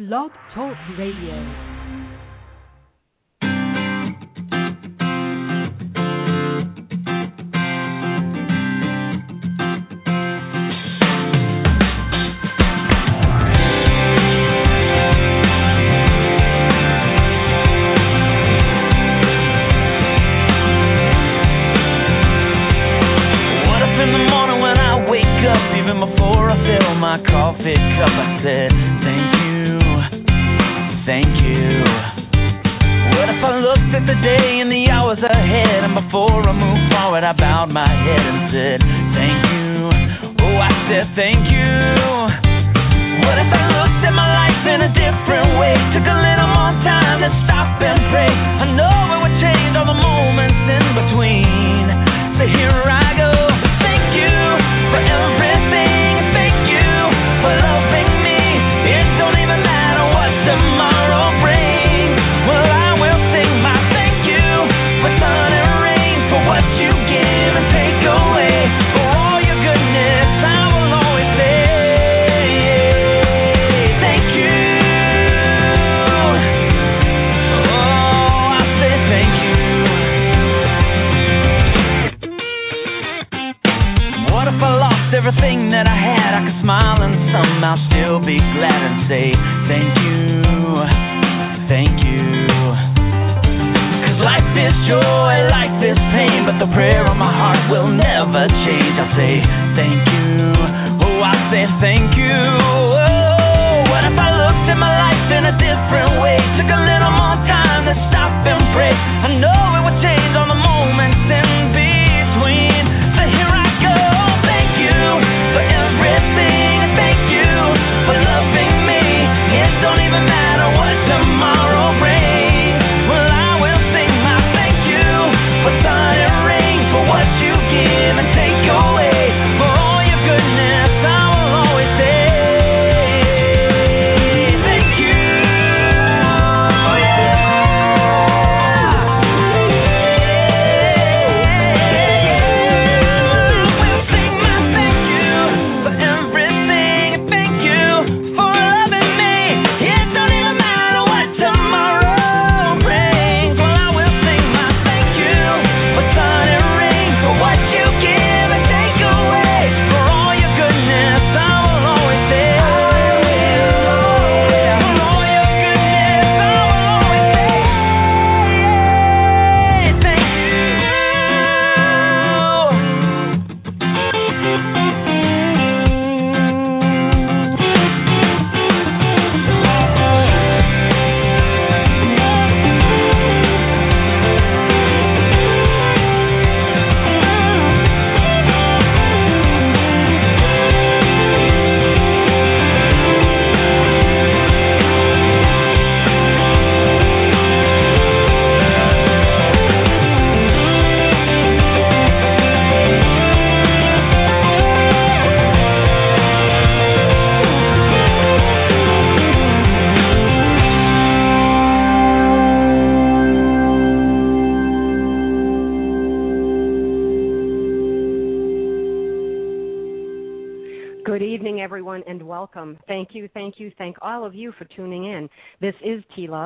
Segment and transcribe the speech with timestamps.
[0.00, 1.69] Blog Talk Radio.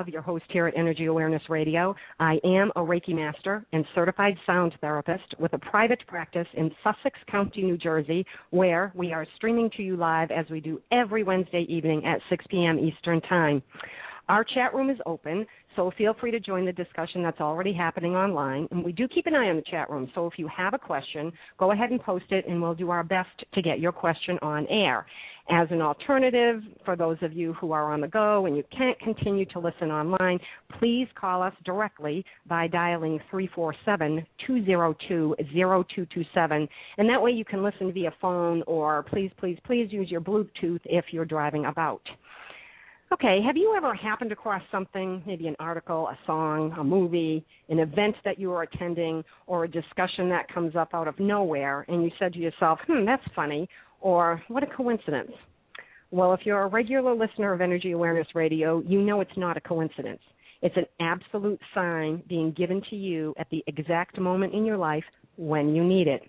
[0.05, 1.97] Love, your host here at Energy Awareness Radio.
[2.21, 7.19] I am a Reiki master and certified sound therapist with a private practice in Sussex
[7.31, 11.65] County, New Jersey, where we are streaming to you live as we do every Wednesday
[11.71, 12.79] evening at 6 p.m.
[12.79, 13.63] Eastern Time.
[14.29, 18.15] Our chat room is open, so feel free to join the discussion that's already happening
[18.15, 18.69] online.
[18.71, 20.79] And we do keep an eye on the chat room, so if you have a
[20.79, 24.39] question, go ahead and post it, and we'll do our best to get your question
[24.43, 25.07] on air.
[25.51, 28.99] As an alternative, for those of you who are on the go and you can't
[29.01, 30.39] continue to listen online,
[30.79, 36.69] please call us directly by dialing 347 202 0227.
[36.97, 40.81] And that way you can listen via phone or please, please, please use your Bluetooth
[40.87, 42.01] if you're driving about.
[43.13, 47.79] Okay, have you ever happened across something, maybe an article, a song, a movie, an
[47.79, 52.03] event that you were attending, or a discussion that comes up out of nowhere, and
[52.03, 53.69] you said to yourself, hmm, that's funny,
[54.05, 55.33] or what a coincidence?
[56.11, 59.61] Well, if you're a regular listener of Energy Awareness Radio, you know it's not a
[59.61, 60.21] coincidence.
[60.61, 65.05] It's an absolute sign being given to you at the exact moment in your life
[65.37, 66.23] when you need it.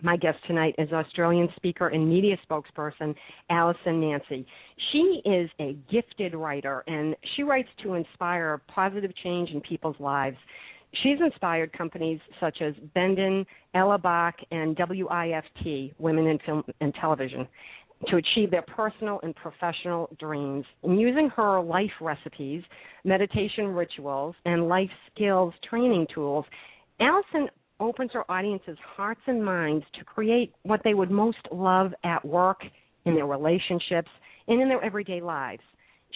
[0.00, 3.14] My guest tonight is Australian speaker and media spokesperson
[3.50, 4.46] Alison Nancye.
[4.92, 10.36] She is a gifted writer and she writes to inspire positive change in people's lives.
[11.02, 17.48] She's inspired companies such as Bendon, Ella Bache, and WIFT, Women in Film and Television,
[18.08, 20.64] to achieve their personal and professional dreams.
[20.82, 22.62] And using her life recipes,
[23.04, 26.44] meditation rituals, and life skills training tools,
[27.00, 27.48] Alison
[27.80, 32.62] opens her audience's hearts and minds to create what they would most love at work,
[33.04, 34.10] in their relationships,
[34.46, 35.62] and in their everyday lives.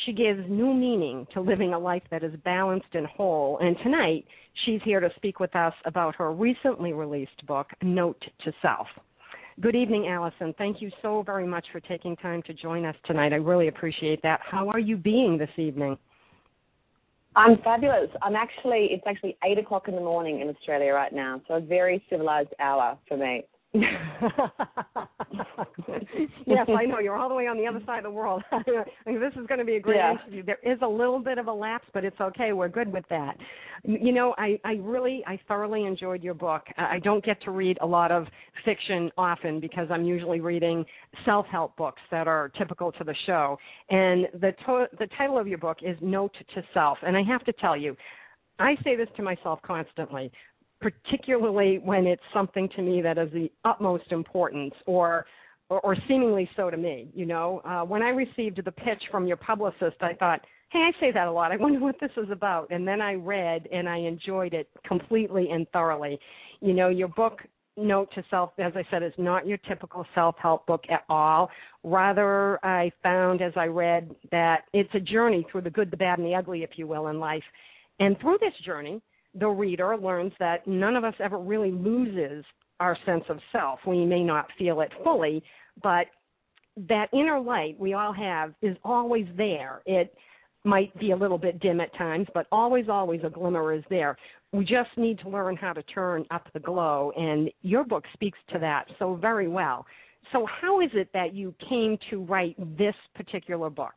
[0.05, 3.59] She gives new meaning to living a life that is balanced and whole.
[3.61, 4.25] And tonight,
[4.65, 8.87] she's here to speak with us about her recently released book, Note to Self.
[9.61, 10.55] Good evening, Alison.
[10.59, 13.33] Thank you so very much for taking time to join us tonight.
[13.33, 14.41] I really appreciate that.
[14.43, 15.97] How are you being this evening?
[17.35, 18.11] I'm fabulous.
[18.23, 21.61] I'm actually, it's actually 8 o'clock in the morning in Australia right now, so a
[21.61, 23.45] very civilized hour for me.
[26.47, 26.99] yes, I know.
[26.99, 28.43] You're all the way on the other side of the world.
[29.07, 30.13] this is going to be a great yeah.
[30.13, 30.45] interview.
[30.45, 32.53] There is a little bit of a lapse, but it's okay.
[32.53, 33.37] We're good with that.
[33.85, 36.63] You know, I, I really, I thoroughly enjoyed your book.
[36.77, 38.27] I don't get to read a lot of
[38.65, 40.85] fiction often because I'm usually reading
[41.25, 43.59] self-help books that are typical to the show.
[43.91, 46.99] And the to- the title of your book is Note to Self.
[47.03, 47.97] And I have to tell you,
[48.59, 50.33] I say this to myself constantly
[50.81, 55.27] particularly when it's something to me that is the utmost importance or
[55.69, 57.61] or, or seemingly so to me you know?
[57.65, 60.41] Uh, when i received the pitch from your publicist i thought
[60.71, 61.53] hey i say that a lot.
[61.53, 62.69] I wonder what this is about.
[62.71, 66.19] And then i read and i enjoyed it completely and thoroughly.
[66.61, 67.41] You know your book
[67.79, 71.51] note to self as i said is not your typical self help book at all.
[71.85, 76.19] Rather i found as i read that it's a journey through the good the bad
[76.19, 77.45] and the ugly if you will in life.
[77.99, 79.01] And through this journey
[79.39, 82.45] the reader learns that none of us ever really loses
[82.81, 83.81] our sense of self.
[83.87, 85.43] We may not feel it fully,
[85.83, 86.07] but
[86.89, 89.83] that inner light we all have is always there.
[89.87, 90.15] It
[90.65, 94.17] might be a little bit dim at times, but always, always a glimmer is there.
[94.53, 98.39] We just need to learn how to turn up the glow, and your book speaks
[98.53, 99.87] to that so very well.
[100.33, 103.95] So, how is it that you came to write this particular book?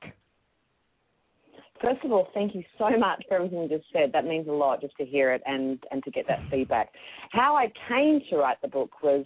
[1.81, 4.12] First of all, thank you so much for everything you just said.
[4.12, 6.90] That means a lot just to hear it and, and to get that feedback.
[7.31, 9.26] How I came to write the book was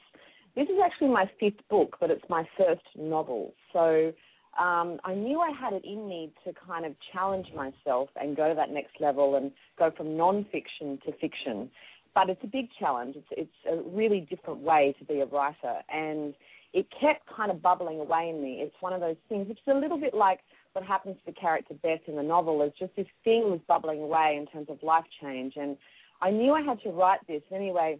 [0.55, 3.53] this is actually my fifth book, but it's my first novel.
[3.71, 4.13] So
[4.59, 8.49] um, I knew I had it in me to kind of challenge myself and go
[8.49, 11.71] to that next level and go from nonfiction to fiction.
[12.13, 13.15] But it's a big challenge.
[13.15, 15.79] It's, it's a really different way to be a writer.
[15.91, 16.35] And
[16.73, 18.59] it kept kind of bubbling away in me.
[18.61, 20.39] It's one of those things, is a little bit like
[20.73, 24.01] what happens to the character Beth in the novel is just this thing was bubbling
[24.01, 25.53] away in terms of life change.
[25.55, 25.77] And
[26.21, 27.43] I knew I had to write this.
[27.53, 27.99] Anyway,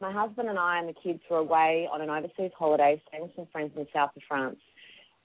[0.00, 3.32] my husband and I and the kids were away on an overseas holiday, staying with
[3.36, 4.58] some friends in the south of France.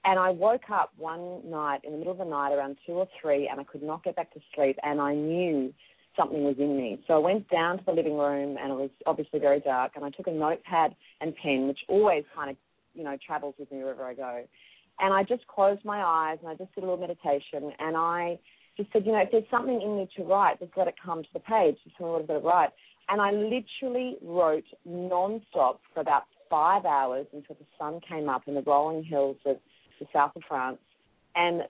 [0.04, 3.08] And I woke up one night in the middle of the night around two or
[3.20, 4.78] three, and I could not get back to sleep.
[4.82, 5.72] And I knew
[6.16, 7.02] something was in me.
[7.06, 9.92] So I went down to the living room, and it was obviously very dark.
[9.94, 12.56] And I took a notepad and pen, which always kind of,
[12.94, 14.44] you know, travels with me wherever I go.
[15.00, 18.38] And I just closed my eyes and I just did a little meditation and I
[18.76, 21.22] just said, you know, if there's something in me to write, just let it come
[21.22, 21.76] to the page.
[21.84, 22.70] Just me what I've to write.
[23.08, 28.54] And I literally wrote non-stop for about five hours until the sun came up in
[28.54, 29.56] the rolling hills of
[29.98, 30.78] the south of France.
[31.34, 31.62] And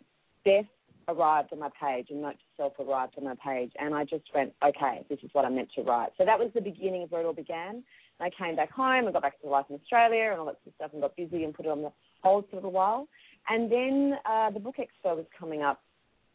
[0.44, 0.66] Beth
[1.08, 3.72] arrived on my page and Note to Self arrived on my page.
[3.78, 6.10] And I just went, okay, this is what I'm meant to write.
[6.18, 7.76] So that was the beginning of where it all began.
[7.76, 7.84] And
[8.20, 10.68] I came back home and got back to life in Australia and all that sort
[10.68, 13.08] of stuff and got busy and put it on the hold for a little while.
[13.48, 15.80] And then uh, the Book Expo was coming up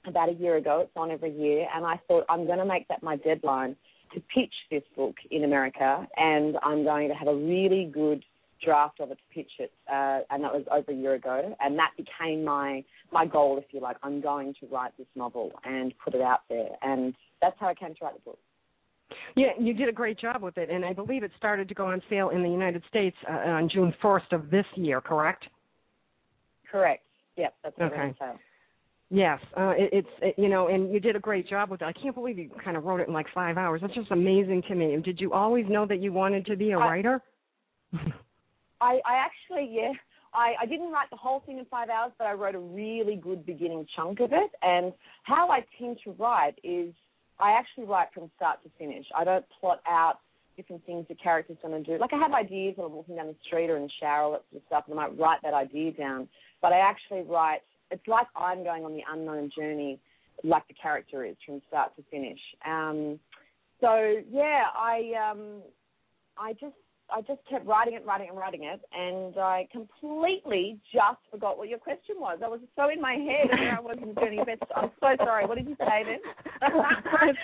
[0.05, 0.81] about a year ago.
[0.81, 1.67] It's on every year.
[1.73, 3.75] And I thought, I'm going to make that my deadline
[4.13, 6.07] to pitch this book in America.
[6.17, 8.23] And I'm going to have a really good
[8.63, 9.71] draft of it to pitch it.
[9.91, 11.55] Uh, and that was over a year ago.
[11.59, 13.97] And that became my, my goal, if you like.
[14.03, 16.69] I'm going to write this novel and put it out there.
[16.81, 18.39] And that's how I came to write the book.
[19.35, 21.85] Yeah, you did a great job with it, and I believe it started to go
[21.85, 25.45] on sale in the United States uh, on June 1st of this year, correct?
[26.75, 27.03] Correct.
[27.37, 28.13] Yep, that's okay.
[29.09, 31.85] Yes, uh, it, it's it, you know, and you did a great job with it.
[31.85, 33.79] I can't believe you kind of wrote it in like five hours.
[33.81, 34.97] That's just amazing to me.
[35.01, 37.21] Did you always know that you wanted to be a I, writer?
[38.81, 39.93] I, I actually, yeah,
[40.33, 43.15] I, I didn't write the whole thing in five hours, but I wrote a really
[43.15, 44.51] good beginning chunk of it.
[44.61, 44.91] And
[45.23, 46.93] how I tend to write is
[47.39, 49.05] I actually write from start to finish.
[49.17, 50.19] I don't plot out
[50.55, 51.99] different things the character's going to do.
[51.99, 54.31] Like I have ideas when I'm walking down the street or in the shower, all
[54.31, 56.27] that sort of stuff, and I might write that idea down.
[56.61, 57.59] But I actually write.
[57.91, 59.99] It's like I'm going on the unknown journey,
[60.43, 62.39] like the character is from start to finish.
[62.65, 63.19] Um,
[63.81, 65.61] so yeah, I um,
[66.37, 66.75] I just
[67.13, 71.57] I just kept writing it, writing it, and writing it, and I completely just forgot
[71.57, 72.39] what your question was.
[72.43, 74.63] I was so in my head where I was in Journey Best.
[74.75, 75.45] I'm so sorry.
[75.45, 76.19] What did you say then?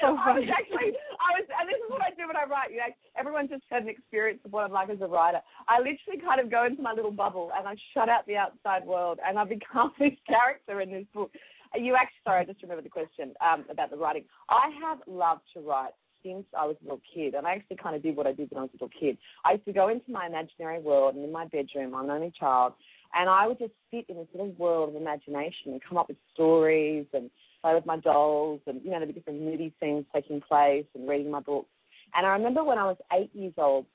[0.01, 2.71] So I was actually, I was, and this is what I do when I write.
[2.71, 5.39] You know, everyone just had an experience of what I'm like as a writer.
[5.67, 8.85] I literally kind of go into my little bubble and I shut out the outside
[8.85, 11.31] world, and I become this character in this book.
[11.77, 14.25] You actually, sorry, I just remembered the question um, about the writing.
[14.49, 17.95] I have loved to write since I was a little kid, and I actually kind
[17.95, 19.17] of did what I did when I was a little kid.
[19.45, 22.33] I used to go into my imaginary world, and in my bedroom, I'm an only
[22.39, 22.73] child,
[23.13, 26.17] and I would just sit in this little world of imagination and come up with
[26.33, 27.29] stories and
[27.61, 31.31] play with my dolls, and you know, the different movie scenes taking place, and reading
[31.31, 31.69] my books.
[32.13, 33.85] And I remember when I was eight years old,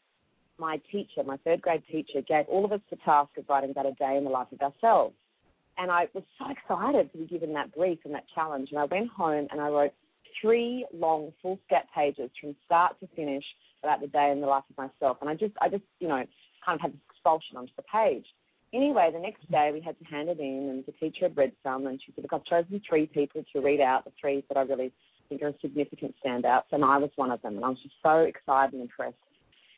[0.59, 3.87] my teacher, my third grade teacher, gave all of us the task of writing about
[3.87, 5.15] a day in the life of ourselves.
[5.79, 8.71] And I was so excited to be given that brief and that challenge.
[8.71, 9.93] And I went home and I wrote
[10.41, 13.45] three long full scat pages from start to finish
[13.83, 15.19] about the day in the life of myself.
[15.21, 16.25] And I just, I just, you know,
[16.65, 18.27] kind of had this expulsion onto the page.
[18.73, 21.53] Anyway, the next day we had to hand it in, and the teacher had read
[21.63, 24.59] some, and she said, "Look, I've chosen three people to read out the three that
[24.59, 24.93] I really
[25.29, 28.19] think are significant standouts," and I was one of them, and I was just so
[28.21, 29.17] excited and impressed.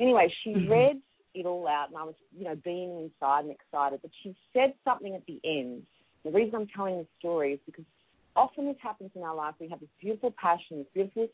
[0.00, 0.68] Anyway, she Mhm.
[0.70, 1.02] read
[1.34, 4.00] it all out, and I was, you know, beaming inside and excited.
[4.00, 5.86] But she said something at the end.
[6.24, 7.84] The reason I'm telling this story is because
[8.38, 9.54] often this happens in our life.
[9.60, 11.28] We have this beautiful passion, this beautiful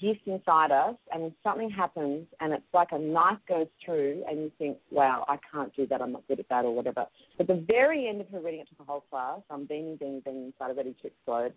[0.00, 4.50] gift inside us, and something happens, and it's like a knife goes through, and you
[4.58, 6.00] think, "Wow, I can't do that.
[6.02, 7.06] I'm not good at that, or whatever."
[7.36, 10.20] But the very end of her reading it to the whole class, I'm beaming, beaming,
[10.20, 11.54] beaming inside, ready to explode.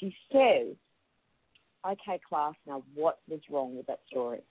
[0.00, 0.74] She says,
[1.84, 4.42] "Okay, class, now what was wrong with that story?"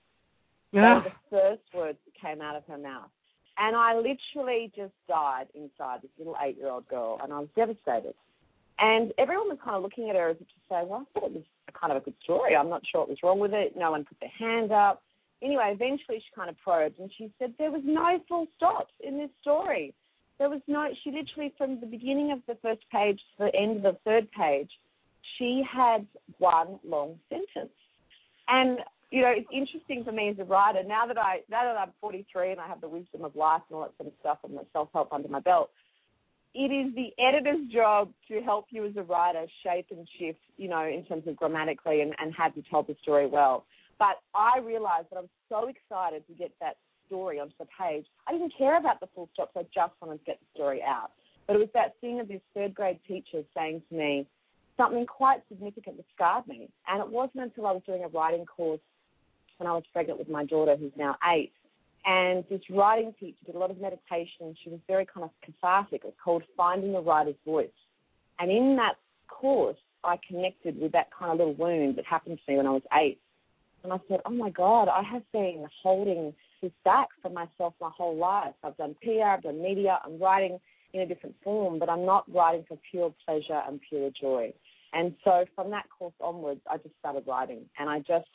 [0.72, 3.10] They were the first words that came out of her mouth.
[3.58, 7.50] And I literally just died inside this little eight year old girl, and I was
[7.56, 8.14] devastated.
[8.80, 11.30] And everyone was kind of looking at her as if to say, Well, I thought
[11.30, 11.44] it was
[11.80, 12.56] kind of a good story.
[12.56, 13.76] I'm not sure what was wrong with it.
[13.76, 15.02] No one put their hand up.
[15.42, 19.18] Anyway, eventually she kind of probed and she said, There was no full stops in
[19.18, 19.94] this story.
[20.40, 23.78] There was no, she literally, from the beginning of the first page to the end
[23.78, 24.70] of the third page,
[25.38, 26.06] she had
[26.38, 27.74] one long sentence.
[28.48, 28.80] And
[29.10, 31.92] you know, it's interesting for me as a writer now that I now that I'm
[32.02, 34.58] 43 and I have the wisdom of life and all that sort of stuff and
[34.58, 35.70] the self help under my belt.
[36.54, 40.68] It is the editor's job to help you as a writer shape and shift, you
[40.70, 43.66] know, in terms of grammatically and, and have you tell the story well.
[44.00, 46.78] But I realized that I was so excited to get that
[47.08, 48.06] story onto the page.
[48.28, 49.52] I didn't care about the full stops.
[49.56, 51.12] I just wanted to get the story out.
[51.48, 54.28] But it was that thing of this third grade teacher saying to me
[54.76, 56.70] something quite significant that scarred me.
[56.88, 58.82] And it wasn't until I was doing a writing course
[59.58, 61.54] when I was pregnant with my daughter, who's now eight.
[62.06, 64.56] And this writing teacher did a lot of meditation.
[64.64, 66.02] She was very kind of cathartic.
[66.04, 67.68] It was called Finding the Writer's Voice.
[68.40, 68.96] And in that
[69.28, 72.72] course, I connected with that kind of little wound that happened to me when I
[72.72, 73.20] was eight.
[73.84, 77.92] And I said, oh my God, I have been holding this back from myself my
[77.96, 78.54] whole life.
[78.64, 80.60] I've done PR, I've done media, I'm writing
[80.94, 84.54] in a different form, but I'm not writing for pure pleasure and pure joy.
[84.94, 87.66] And so from that course onwards, I just started writing.
[87.78, 88.30] And I just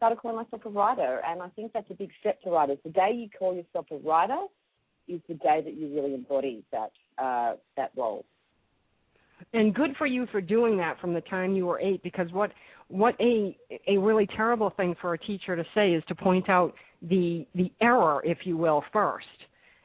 [0.00, 2.78] started calling myself a writer, and I think that's a big step to writers.
[2.84, 4.40] The day you call yourself a writer
[5.06, 8.24] is the day that you really embody that uh, that role.
[9.52, 12.50] and good for you for doing that from the time you were eight because what
[12.88, 13.56] what a
[13.88, 17.70] a really terrible thing for a teacher to say is to point out the the
[17.80, 19.26] error if you will first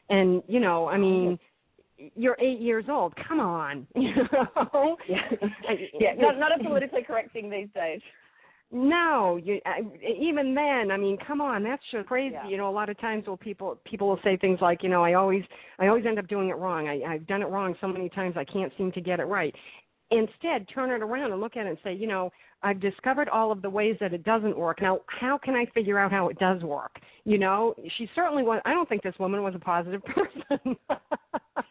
[0.09, 1.37] and you know i mean
[2.15, 5.17] you're eight years old come on you know Yeah,
[5.99, 6.13] yeah.
[6.17, 8.01] Not, not a politically correct thing these days.
[8.71, 9.81] No, you I,
[10.19, 10.91] even then.
[10.91, 12.33] I mean, come on, that's just crazy.
[12.33, 12.47] Yeah.
[12.47, 15.03] You know, a lot of times, will people people will say things like, you know,
[15.03, 15.43] I always
[15.79, 16.87] I always end up doing it wrong.
[16.87, 19.53] I, I've done it wrong so many times, I can't seem to get it right.
[20.11, 22.31] Instead, turn it around and look at it and say, you know,
[22.61, 24.81] I've discovered all of the ways that it doesn't work.
[24.81, 26.95] Now, how can I figure out how it does work?
[27.23, 28.61] You know, she certainly was.
[28.65, 30.75] I don't think this woman was a positive person.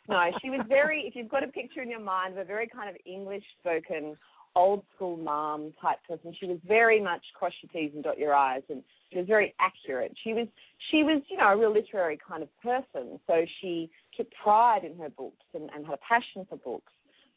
[0.08, 1.02] No, she was very.
[1.06, 4.16] If you've got a picture in your mind of a very kind of English spoken,
[4.56, 8.34] old school mom type person, she was very much cross your T's and dot your
[8.34, 10.14] I's, and she was very accurate.
[10.22, 10.46] She was
[10.90, 14.96] she was you know a real literary kind of person, so she took pride in
[14.98, 16.92] her books and, and had a passion for books.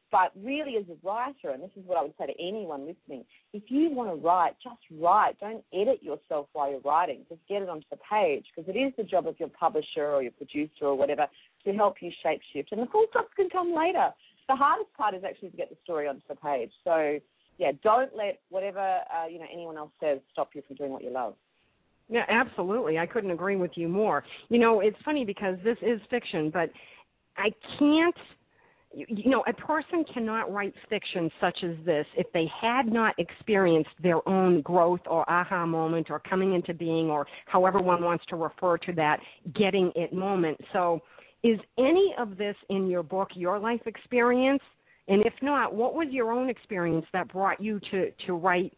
[0.10, 3.26] But really, as a writer, and this is what I would say to anyone listening,
[3.52, 5.38] if you want to write, just write.
[5.40, 7.26] Don't edit yourself while you're writing.
[7.28, 10.24] Just get it onto the page because it is the job of your publisher or
[10.24, 11.28] your producer or whatever
[11.66, 12.72] to help you shape shift.
[12.72, 14.12] And the full stops can come later.
[14.48, 16.72] The hardest part is actually to get the story onto the page.
[16.84, 17.20] So,
[17.58, 21.04] yeah, don't let whatever uh, you know anyone else says stop you from doing what
[21.04, 21.36] you love.
[22.10, 22.98] Yeah, absolutely.
[22.98, 24.24] I couldn't agree with you more.
[24.50, 26.70] You know, it's funny because this is fiction, but
[27.36, 28.16] I can't
[28.94, 33.16] you, you know, a person cannot write fiction such as this if they had not
[33.18, 38.24] experienced their own growth or aha moment or coming into being or however one wants
[38.30, 39.20] to refer to that
[39.56, 40.58] getting it moment.
[40.74, 41.02] So,
[41.44, 44.62] is any of this in your book your life experience?
[45.08, 48.74] And if not, what was your own experience that brought you to to write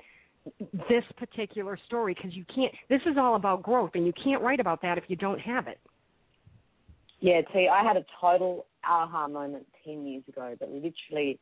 [0.89, 2.13] this particular story?
[2.13, 2.73] Because you can't.
[2.89, 5.67] This is all about growth, and you can't write about that if you don't have
[5.67, 5.79] it.
[7.19, 11.39] Yeah, T, I had a total aha moment 10 years ago that literally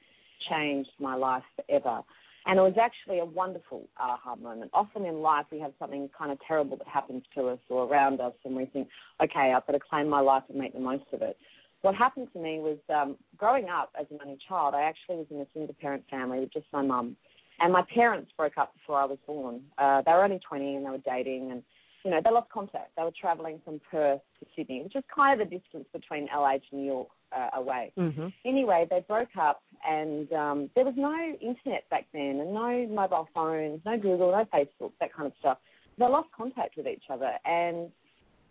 [0.50, 2.01] changed my life forever.
[2.48, 4.72] And it was actually a wonderful aha moment.
[4.74, 8.22] Often in life, we have something kind of terrible that happens to us or around
[8.22, 8.88] us, and we think,
[9.22, 11.38] okay, I've got to claim my life and make the most of it.
[11.82, 15.27] What happened to me was um, growing up as an only child, I actually was
[15.30, 17.18] in a single parent family with just my mum.
[17.60, 19.62] And my parents broke up before I was born.
[19.77, 21.63] Uh, they were only 20 and they were dating, and
[22.07, 22.91] you know, they lost contact.
[22.95, 26.53] They were travelling from Perth to Sydney, which is kind of the distance between LA
[26.53, 27.91] to New York uh, away.
[27.97, 28.27] Mm-hmm.
[28.45, 33.27] Anyway, they broke up, and um, there was no internet back then, and no mobile
[33.33, 35.57] phones, no Google, no Facebook, that kind of stuff.
[35.99, 37.91] They lost contact with each other, and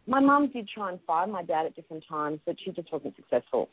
[0.06, 3.16] my mum did try and find my dad at different times, but she just wasn't
[3.16, 3.70] successful.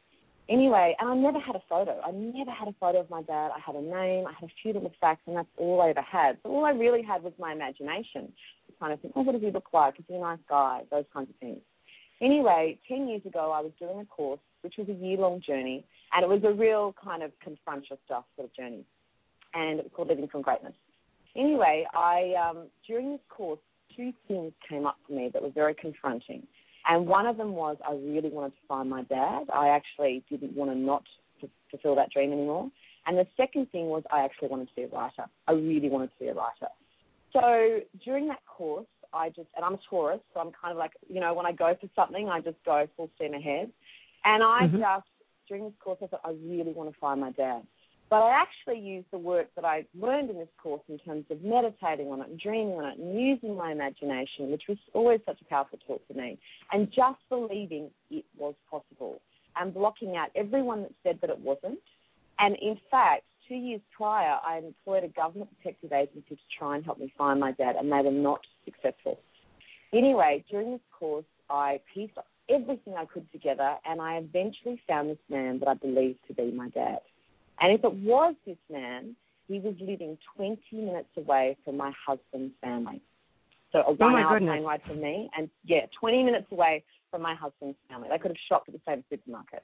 [0.47, 1.99] Anyway, and I never had a photo.
[2.05, 3.51] I never had a photo of my dad.
[3.53, 6.01] I had a name, I had a few little facts, and that's all I ever
[6.01, 6.37] had.
[6.43, 8.31] So all I really had was my imagination
[8.83, 9.97] kind of think, oh, what does he look like?
[9.97, 10.81] Is he a nice guy?
[10.91, 11.59] Those kinds of things.
[12.21, 15.85] Anyway, 10 years ago, I was doing a course, which was a year long journey,
[16.11, 18.83] and it was a real kind of confront your stuff sort of journey.
[19.53, 20.73] And it was called Living from Greatness.
[21.37, 23.59] Anyway, I um, during this course,
[23.95, 26.45] two things came up for me that were very confronting.
[26.87, 29.45] And one of them was I really wanted to find my dad.
[29.53, 31.03] I actually didn't want to not
[31.71, 32.69] fulfill that dream anymore.
[33.05, 35.25] And the second thing was I actually wanted to be a writer.
[35.47, 36.67] I really wanted to be a writer.
[37.33, 40.91] So during that course, I just, and I'm a Taurus, so I'm kind of like,
[41.07, 43.71] you know, when I go for something, I just go full steam ahead.
[44.25, 44.77] And I mm-hmm.
[44.77, 45.07] just,
[45.47, 47.61] during this course, I thought, I really want to find my dad.
[48.09, 51.41] But I actually used the work that I learned in this course in terms of
[51.41, 55.41] meditating on it and dreaming on it and using my imagination, which was always such
[55.41, 56.37] a powerful tool for me,
[56.71, 59.19] and just believing it was possible
[59.55, 61.79] and blocking out everyone that said that it wasn't.
[62.39, 66.85] And in fact, two years prior, I employed a government protective agency to try and
[66.85, 69.19] help me find my dad, and they were not successful.
[69.93, 72.17] Anyway, during this course, I pieced
[72.49, 76.51] everything I could together, and I eventually found this man that I believed to be
[76.51, 76.99] my dad.
[77.59, 79.15] And if it was this man,
[79.47, 83.01] he was living 20 minutes away from my husband's family.
[83.71, 87.21] So a oh one hour plane ride from me, and yeah, 20 minutes away from
[87.21, 88.07] my husband's family.
[88.11, 89.63] They could have shopped at the same supermarket.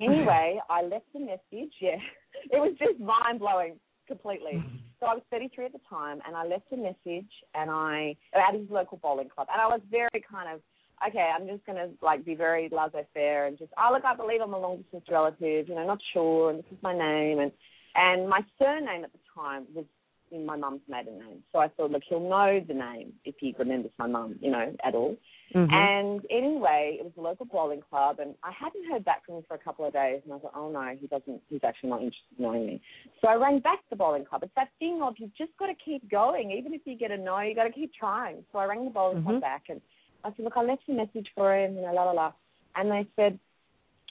[0.00, 1.72] Anyway, I left a message.
[1.80, 1.96] Yeah,
[2.50, 3.74] it was just mind blowing
[4.06, 4.62] completely.
[5.00, 8.54] So I was 33 at the time, and I left a message, and I at
[8.54, 10.60] his local bowling club, and I was very kind of
[11.06, 14.54] okay, I'm just gonna like be very laissez-faire and just, oh look, I believe I'm
[14.54, 17.52] a long distance relative, you know, not sure, and this is my name, and
[17.94, 19.84] and my surname at the time was
[20.30, 23.54] in my mum's maiden name, so I thought, look, he'll know the name if he
[23.58, 25.16] remembers my mum, you know, at all.
[25.54, 25.72] Mm-hmm.
[25.72, 29.44] And anyway, it was a local bowling club, and I hadn't heard back from him
[29.46, 32.00] for a couple of days, and I thought, oh no, he doesn't, he's actually not
[32.00, 32.80] interested in knowing me.
[33.20, 34.42] So I rang back to the bowling club.
[34.42, 37.16] It's that thing of you've just got to keep going, even if you get a
[37.16, 38.44] no, you got to keep trying.
[38.52, 39.28] So I rang the bowling mm-hmm.
[39.28, 39.80] club back and
[40.24, 42.32] I said, look, I left a message for him, you know, la la la.
[42.74, 43.38] And they said,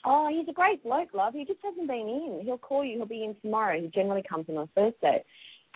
[0.04, 1.34] oh, he's a great bloke, love.
[1.34, 2.40] He just hasn't been in.
[2.44, 2.96] He'll call you.
[2.96, 3.80] He'll be in tomorrow.
[3.80, 5.24] He generally comes in on Thursday.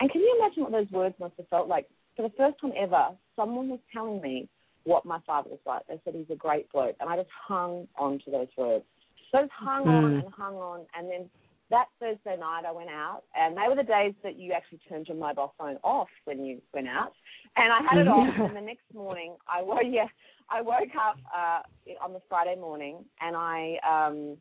[0.01, 1.87] And can you imagine what those words must have felt like?
[2.15, 4.49] For the first time ever, someone was telling me
[4.83, 5.83] what my father was like.
[5.87, 8.83] They said he's a great bloke, and I just hung on to those words.
[9.31, 9.89] So I just hung mm.
[9.89, 11.29] on and hung on, and then
[11.69, 15.07] that Thursday night I went out, and they were the days that you actually turned
[15.07, 17.13] your mobile phone off when you went out,
[17.55, 18.33] and I had it off.
[18.39, 20.07] And the next morning I woke, yeah,
[20.49, 21.61] I woke up uh,
[22.03, 24.37] on the Friday morning, and I um,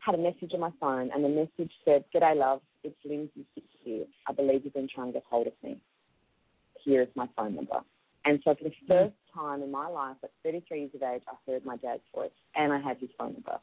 [0.00, 2.60] had a message on my phone, and the message said, "G'day, love.
[2.84, 3.46] It's Lindsay
[3.82, 4.04] here.
[4.28, 5.78] I believe you've been trying to get hold of me.
[6.84, 7.80] Here is my phone number."
[8.24, 8.86] And so for the mm-hmm.
[8.92, 12.30] first time in my life, at 33 years of age, I heard my dad's voice,
[12.54, 13.58] and I had his phone number.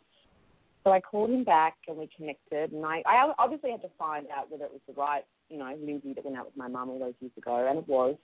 [0.83, 2.71] So I called him back and we connected.
[2.71, 5.75] And I, I obviously had to find out whether it was the right, you know,
[5.79, 8.15] Lindsay that went out with my mum all those years ago, and it was.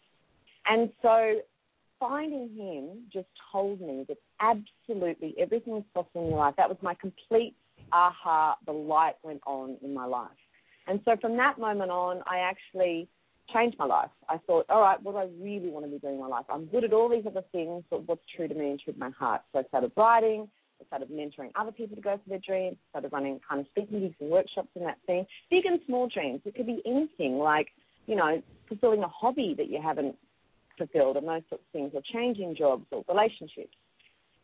[0.65, 1.41] And so
[1.99, 6.55] finding him just told me that absolutely everything was possible in your life.
[6.57, 7.55] That was my complete
[7.91, 8.57] aha.
[8.65, 10.29] The light went on in my life.
[10.87, 13.07] And so from that moment on, I actually
[13.53, 14.09] changed my life.
[14.29, 16.45] I thought, all right, what do I really want to be doing in my life?
[16.49, 18.99] I'm good at all these other things, but what's true to me and true to
[18.99, 19.41] my heart?
[19.51, 20.47] So I started writing.
[20.79, 23.99] I started mentoring other people to go for their dreams, started running kind of speaking
[23.99, 25.25] gigs and workshops in that thing.
[25.49, 26.41] Big and small dreams.
[26.45, 27.69] It could be anything like,
[28.05, 30.15] you know, fulfilling a hobby that you haven't
[30.77, 33.73] fulfilled and those sorts of things, or changing jobs or relationships.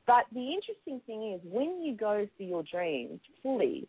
[0.07, 3.87] But the interesting thing is when you go for your dreams fully,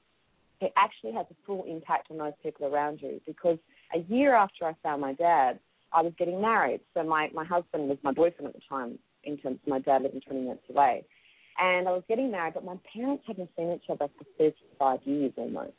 [0.65, 3.21] it actually has a full impact on those people around you.
[3.27, 3.59] Because
[3.95, 5.59] a year after I found my dad,
[5.93, 6.81] I was getting married.
[6.95, 10.03] So my, my husband was my boyfriend at the time, in terms of my dad
[10.03, 11.05] living 20 minutes away.
[11.59, 15.33] And I was getting married, but my parents hadn't seen each other for 35 years
[15.37, 15.73] almost.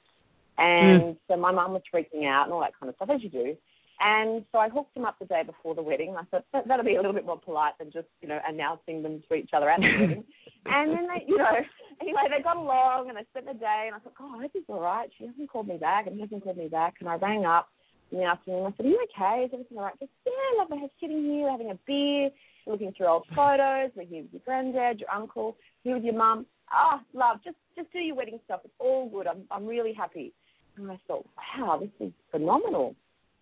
[0.58, 1.17] And mm.
[1.28, 3.58] so my mum was freaking out and all that kind of stuff, as you do.
[4.00, 6.16] And so I hooked them up the day before the wedding.
[6.18, 9.02] I thought that, that'll be a little bit more polite than just, you know, announcing
[9.02, 10.24] them to each other at the wedding.
[10.68, 11.62] And then they, you know,
[12.02, 13.84] anyway, they got along and they spent the day.
[13.86, 15.08] And I thought, oh, I hope he's all right.
[15.16, 16.96] She hasn't called me back and he hasn't called me back.
[17.00, 17.70] And I rang up
[18.12, 18.66] in the afternoon.
[18.66, 19.44] I said, are you okay?
[19.44, 19.94] Is everything all right?
[20.00, 22.32] She said, yeah, love, we're sitting here having a beer,
[22.66, 23.92] looking through old photos.
[23.96, 26.48] We're here with your granddad, your uncle, here with your mum.
[26.74, 28.62] Oh, love, just just do your wedding stuff.
[28.66, 29.28] It's all good.
[29.28, 30.34] I'm I'm really happy.
[30.78, 32.96] And I thought, wow, this is phenomenal.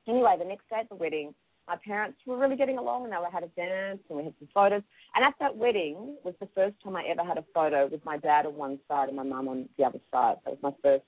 [0.08, 1.34] Anyway, the next day at the wedding,
[1.68, 4.50] my parents were really getting along and they had a dance and we had some
[4.54, 4.82] photos.
[5.16, 8.18] And at that wedding was the first time I ever had a photo with my
[8.18, 10.38] dad on one side and my mum on the other side.
[10.44, 11.06] That was my first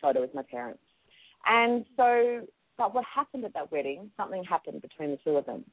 [0.00, 0.80] photo with my parents.
[1.46, 5.64] And so, but what happened at that wedding, something happened between the two of them.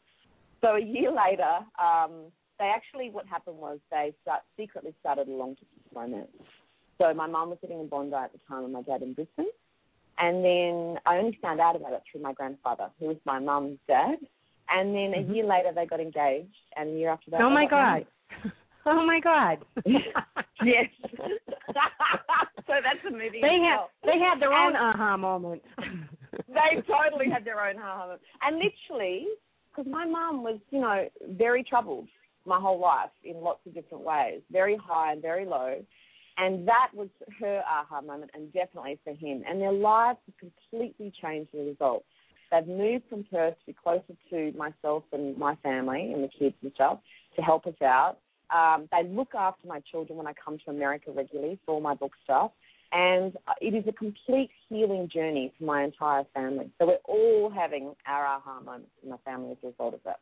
[0.62, 5.32] So a year later, um, they actually, what happened was they start, secretly started a
[5.32, 6.32] long distance romance.
[6.98, 9.52] So my mum was living in Bondi at the time and my dad in Brisbane.
[10.17, 13.80] And then I only found out about it through my grandfather, who was my mum's
[13.88, 14.15] dad.
[14.69, 15.34] And then a mm-hmm.
[15.34, 18.06] year later, they got engaged, and a year after that, oh my god,
[18.88, 20.89] oh my god, yes.
[22.65, 23.41] so that's a movie.
[23.41, 25.62] They had they had their own aha moment.
[26.47, 29.28] they totally had their own aha moment, and literally,
[29.69, 32.08] because my mum was, you know, very troubled
[32.45, 35.75] my whole life in lots of different ways, very high and very low.
[36.38, 37.08] And that was
[37.39, 39.43] her aha moment, and definitely for him.
[39.48, 42.04] And their lives have completely changed as a result.
[42.52, 46.56] They've moved from Perth to be closer to myself and my family and the kids
[46.62, 47.00] and stuff
[47.36, 48.17] to help us out.
[48.54, 51.95] Um, they look after my children when I come to America regularly for all my
[51.95, 52.52] book stuff.
[52.91, 56.69] And it is a complete healing journey for my entire family.
[56.80, 60.19] So we're all having our aha moments in my family as a result of that.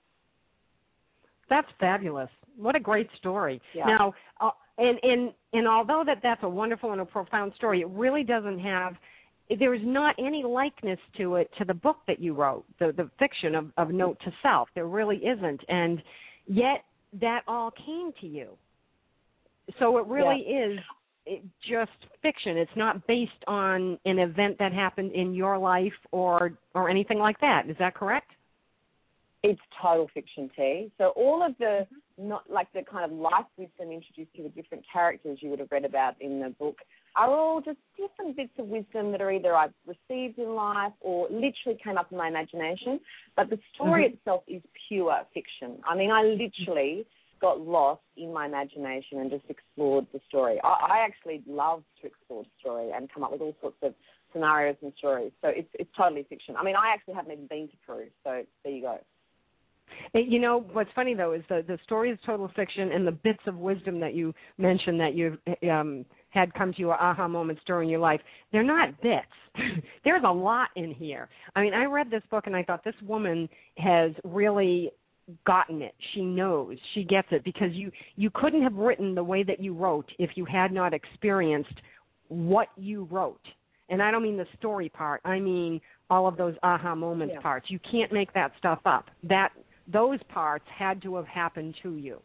[1.49, 2.30] That's fabulous.
[2.58, 3.62] What a great story.
[3.76, 3.86] Yeah.
[3.86, 7.89] Now, uh, and and and although that that's a wonderful and a profound story, it
[7.89, 8.95] really doesn't have.
[9.59, 13.55] There's not any likeness to it to the book that you wrote, the the fiction
[13.55, 14.69] of, of Note to Self.
[14.73, 16.01] There really isn't, and
[16.47, 16.86] yet
[17.19, 18.49] that all came to you.
[19.79, 20.65] So it really yeah.
[20.65, 20.79] is
[21.25, 22.57] it, just fiction.
[22.57, 27.39] It's not based on an event that happened in your life or or anything like
[27.41, 27.69] that.
[27.69, 28.31] Is that correct?
[29.43, 30.91] It's total fiction, T.
[30.97, 31.86] So all of the
[32.17, 35.71] not like the kind of life wisdom introduced to the different characters you would have
[35.71, 36.77] read about in the book
[37.15, 41.25] are all just different bits of wisdom that are either I've received in life or
[41.25, 42.99] literally came up in my imagination.
[43.36, 44.15] But the story mm-hmm.
[44.15, 45.79] itself is pure fiction.
[45.88, 47.06] I mean, I literally
[47.41, 50.60] got lost in my imagination and just explored the story.
[50.63, 53.93] I, I actually love to explore the story and come up with all sorts of
[54.32, 55.32] scenarios and stories.
[55.41, 56.56] So it's it's totally fiction.
[56.58, 58.97] I mean, I actually haven't even been to Peru, so there you go.
[60.13, 63.41] You know what's funny though is the the story is total fiction, and the bits
[63.48, 65.38] of wisdom that you mentioned that you've
[65.69, 68.22] um, had come to you aha moments during your life.
[68.52, 69.26] They're not bits.
[70.04, 71.30] There's a lot in here.
[71.56, 74.91] I mean, I read this book and I thought this woman has really
[75.46, 75.93] gotten it.
[76.13, 76.78] She knows.
[76.93, 80.32] She gets it because you you couldn't have written the way that you wrote if
[80.36, 81.74] you had not experienced
[82.28, 83.41] what you wrote.
[83.89, 85.22] And I don't mean the story part.
[85.24, 87.41] I mean all of those aha moments yeah.
[87.41, 87.67] parts.
[87.69, 89.06] You can't make that stuff up.
[89.24, 89.50] That
[89.91, 92.22] those parts had to have happened to you.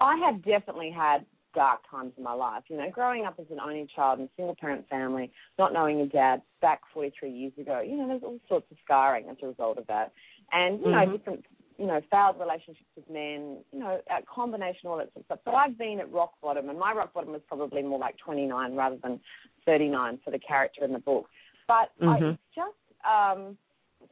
[0.00, 2.64] I have definitely had dark times in my life.
[2.68, 5.98] You know, growing up as an only child in a single parent family, not knowing
[5.98, 9.48] your dad back 43 years ago, you know, there's all sorts of scarring as a
[9.48, 10.12] result of that.
[10.52, 11.10] And, you mm-hmm.
[11.10, 11.44] know, different,
[11.78, 15.38] you know, failed relationships with men, you know, a combination, all that sort of stuff.
[15.44, 18.74] So I've been at rock bottom, and my rock bottom was probably more like 29
[18.74, 19.18] rather than
[19.64, 21.26] 39 for the character in the book.
[21.66, 22.08] But mm-hmm.
[22.08, 23.56] I, just, um,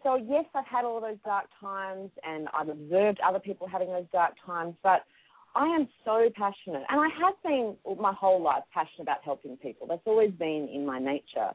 [0.05, 4.07] so yes, I've had all those dark times, and I've observed other people having those
[4.13, 4.75] dark times.
[4.83, 5.05] But
[5.57, 9.87] I am so passionate, and I have been my whole life passionate about helping people.
[9.89, 11.51] That's always been in my nature.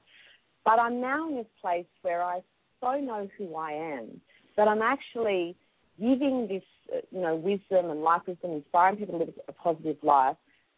[0.66, 2.42] But I'm now in this place where I
[2.82, 4.20] so know who I am
[4.58, 5.56] that I'm actually
[6.00, 9.98] giving this, uh, you know, wisdom and life wisdom, inspiring people to live a positive
[10.02, 10.38] life,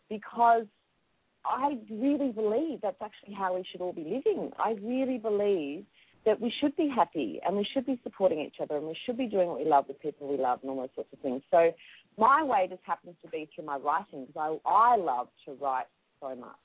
[0.10, 0.66] because
[1.46, 4.52] I really believe that's actually how we should all be living.
[4.60, 5.86] I really believe
[6.26, 9.18] that we should be happy and we should be supporting each other and we should
[9.18, 11.42] be doing what we love with people we love and all those sorts of things.
[11.50, 11.72] So
[12.18, 15.88] my way just happens to be through my writing because I, I love to write
[16.20, 16.56] so much.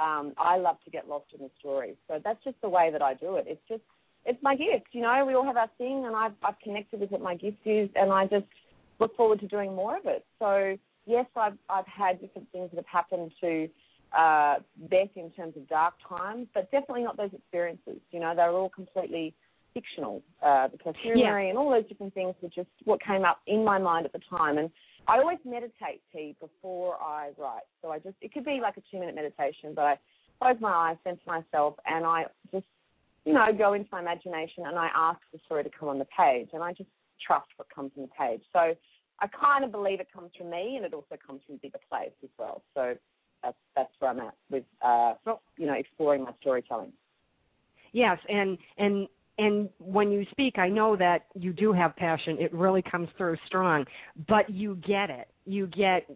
[0.00, 1.96] Um, I love to get lost in the story.
[2.08, 3.46] So that's just the way that I do it.
[3.48, 3.82] It's just,
[4.24, 4.88] it's my gift.
[4.92, 7.66] You know, we all have our thing and I've, I've connected with what my gift
[7.66, 8.46] is and I just
[8.98, 10.24] look forward to doing more of it.
[10.38, 13.68] So yes, I've, I've had different things that have happened to
[14.16, 14.56] uh,
[14.90, 18.00] Beth in terms of dark times, but definitely not those experiences.
[18.10, 19.34] You know, they're all completely
[19.74, 20.22] fictional.
[20.42, 21.50] Uh, the perfumery Yeah.
[21.50, 24.20] and all those different things were just what came up in my mind at the
[24.30, 24.56] time.
[24.58, 24.70] And
[25.06, 27.66] I always meditate, T, before I write.
[27.82, 29.98] So I just, it could be like a two minute meditation, but I
[30.40, 32.66] close my eyes, center myself, and I just,
[33.26, 36.06] you know, go into my imagination and I ask the story to come on the
[36.06, 36.48] page.
[36.54, 36.90] And I just
[37.24, 38.42] trust what comes on the page.
[38.52, 38.74] So
[39.20, 41.78] I kind of believe it comes from me and it also comes from a bigger
[41.90, 42.62] place as well.
[42.74, 42.96] So
[43.46, 45.14] that's, that's where I'm at with, uh,
[45.56, 46.92] you know, exploring my storytelling.
[47.92, 52.38] Yes, and and and when you speak, I know that you do have passion.
[52.40, 53.84] It really comes through strong,
[54.28, 55.28] but you get it.
[55.44, 56.06] You get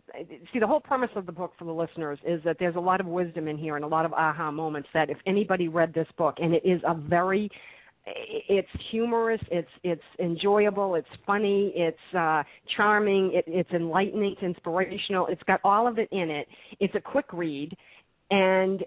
[0.53, 3.01] see the whole premise of the book for the listeners is that there's a lot
[3.01, 6.09] of wisdom in here and a lot of aha moments that if anybody read this
[6.17, 7.51] book and it is a very
[8.07, 12.43] it's humorous, it's it's enjoyable, it's funny, it's uh
[12.77, 15.27] charming, it, it's enlightening, it's inspirational.
[15.27, 16.47] It's got all of it in it.
[16.81, 17.77] It's a quick read
[18.31, 18.85] and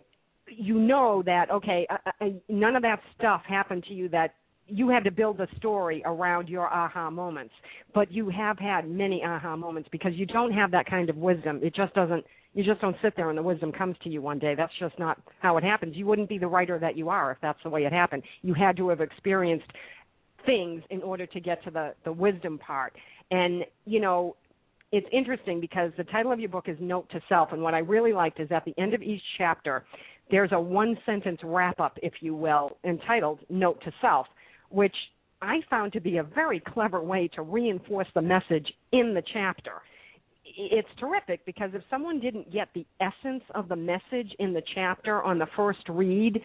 [0.48, 4.36] you know that okay uh, uh, none of that stuff happened to you that
[4.68, 7.54] you had to build a story around your aha moments
[7.94, 11.60] but you have had many aha moments because you don't have that kind of wisdom
[11.64, 14.40] it just doesn't you just don't sit there and the wisdom comes to you one
[14.40, 14.56] day.
[14.56, 15.96] That's just not how it happens.
[15.96, 18.24] You wouldn't be the writer that you are if that's the way it happened.
[18.42, 19.72] You had to have experienced
[20.46, 22.94] things in order to get to the the wisdom part.
[23.32, 24.36] And you know
[24.94, 27.80] it's interesting because the title of your book is Note to Self, and what I
[27.80, 29.84] really liked is at the end of each chapter,
[30.30, 34.28] there's a one sentence wrap up, if you will, entitled Note to Self,
[34.70, 34.96] which
[35.42, 39.82] I found to be a very clever way to reinforce the message in the chapter.
[40.56, 45.24] It's terrific because if someone didn't get the essence of the message in the chapter
[45.24, 46.40] on the first read,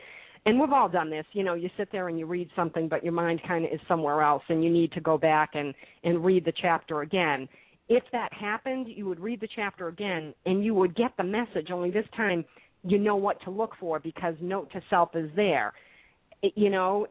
[0.47, 3.03] and we've all done this, you know, you sit there and you read something, but
[3.05, 6.25] your mind kind of is somewhere else, and you need to go back and and
[6.25, 7.49] read the chapter again
[7.89, 11.71] if that happened, you would read the chapter again and you would get the message,
[11.73, 12.45] only this time
[12.85, 15.73] you know what to look for because note to self is there.
[16.55, 17.07] You know,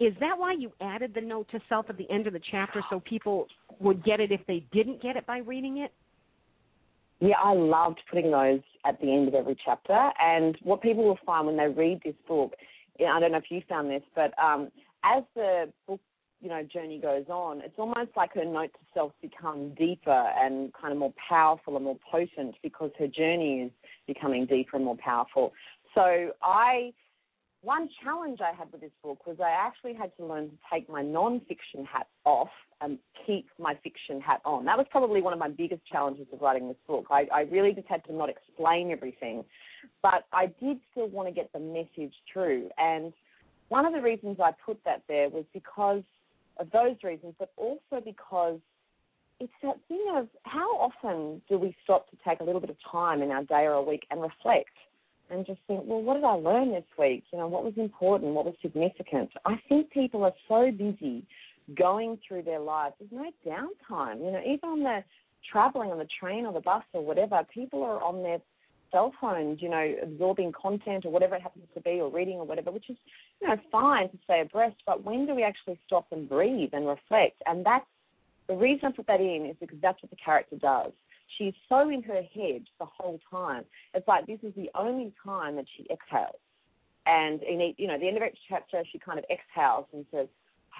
[0.00, 2.82] is that why you added the note to self at the end of the chapter
[2.90, 3.46] so people
[3.78, 5.92] would get it if they didn't get it by reading it?
[7.20, 10.10] Yeah, I loved putting those at the end of every chapter.
[10.22, 12.54] And what people will find when they read this book,
[13.00, 14.70] I don't know if you found this, but um,
[15.04, 16.00] as the book,
[16.40, 20.72] you know, journey goes on, it's almost like her note to self becomes deeper and
[20.72, 23.72] kind of more powerful and more potent because her journey is
[24.06, 25.52] becoming deeper and more powerful.
[25.94, 26.92] So I
[27.68, 30.88] one challenge I had with this book was I actually had to learn to take
[30.88, 32.48] my non-fiction hat off
[32.80, 34.64] and keep my fiction hat on.
[34.64, 37.08] That was probably one of my biggest challenges of writing this book.
[37.10, 39.44] I, I really just had to not explain everything,
[40.02, 42.70] but I did still want to get the message through.
[42.78, 43.12] And
[43.68, 46.04] one of the reasons I put that there was because
[46.58, 48.60] of those reasons, but also because
[49.40, 52.76] it's that thing of how often do we stop to take a little bit of
[52.90, 54.70] time in our day or a week and reflect
[55.30, 57.24] and just think, well, what did I learn this week?
[57.32, 58.34] You know, what was important?
[58.34, 59.30] What was significant?
[59.44, 61.24] I think people are so busy
[61.76, 62.94] going through their lives.
[62.98, 64.24] There's no downtime.
[64.24, 65.04] You know, even on the
[65.50, 68.38] traveling on the train or the bus or whatever, people are on their
[68.90, 72.46] cell phones, you know, absorbing content or whatever it happens to be or reading or
[72.46, 72.96] whatever, which is,
[73.40, 76.86] you know, fine to stay abreast, but when do we actually stop and breathe and
[76.86, 77.42] reflect?
[77.46, 77.84] And that's
[78.48, 80.92] the reason I put that in is because that's what the character does.
[81.36, 83.64] She's so in her head the whole time.
[83.94, 86.40] It's like this is the only time that she exhales.
[87.06, 90.04] And in each, you know, the end of each chapter, she kind of exhales and
[90.10, 90.28] says,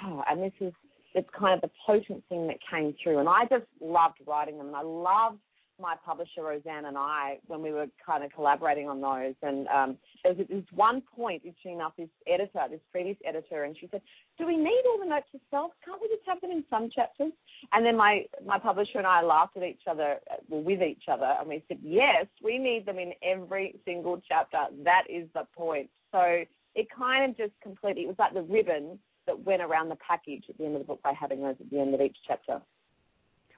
[0.02, 0.72] "Oh," and this is
[1.14, 3.18] it's kind of the potent thing that came through.
[3.18, 5.38] And I just loved writing them, and I loved
[5.80, 9.34] my publisher Roseanne and I when we were kind of collaborating on those.
[9.42, 13.76] And um, there was this one point, interesting enough, this editor, this previous editor, and
[13.78, 14.02] she said,
[14.38, 15.72] "Do we need all the notes to self?
[15.84, 17.32] Can't we just have them in some chapters?"
[17.72, 20.16] And then my my publisher and I laughed at each other,
[20.48, 24.58] well, with each other, and we said, "Yes, we need them in every single chapter.
[24.84, 28.98] That is the point." So it kind of just completely, it was like the ribbon
[29.26, 31.70] that went around the package at the end of the book by having those at
[31.70, 32.60] the end of each chapter.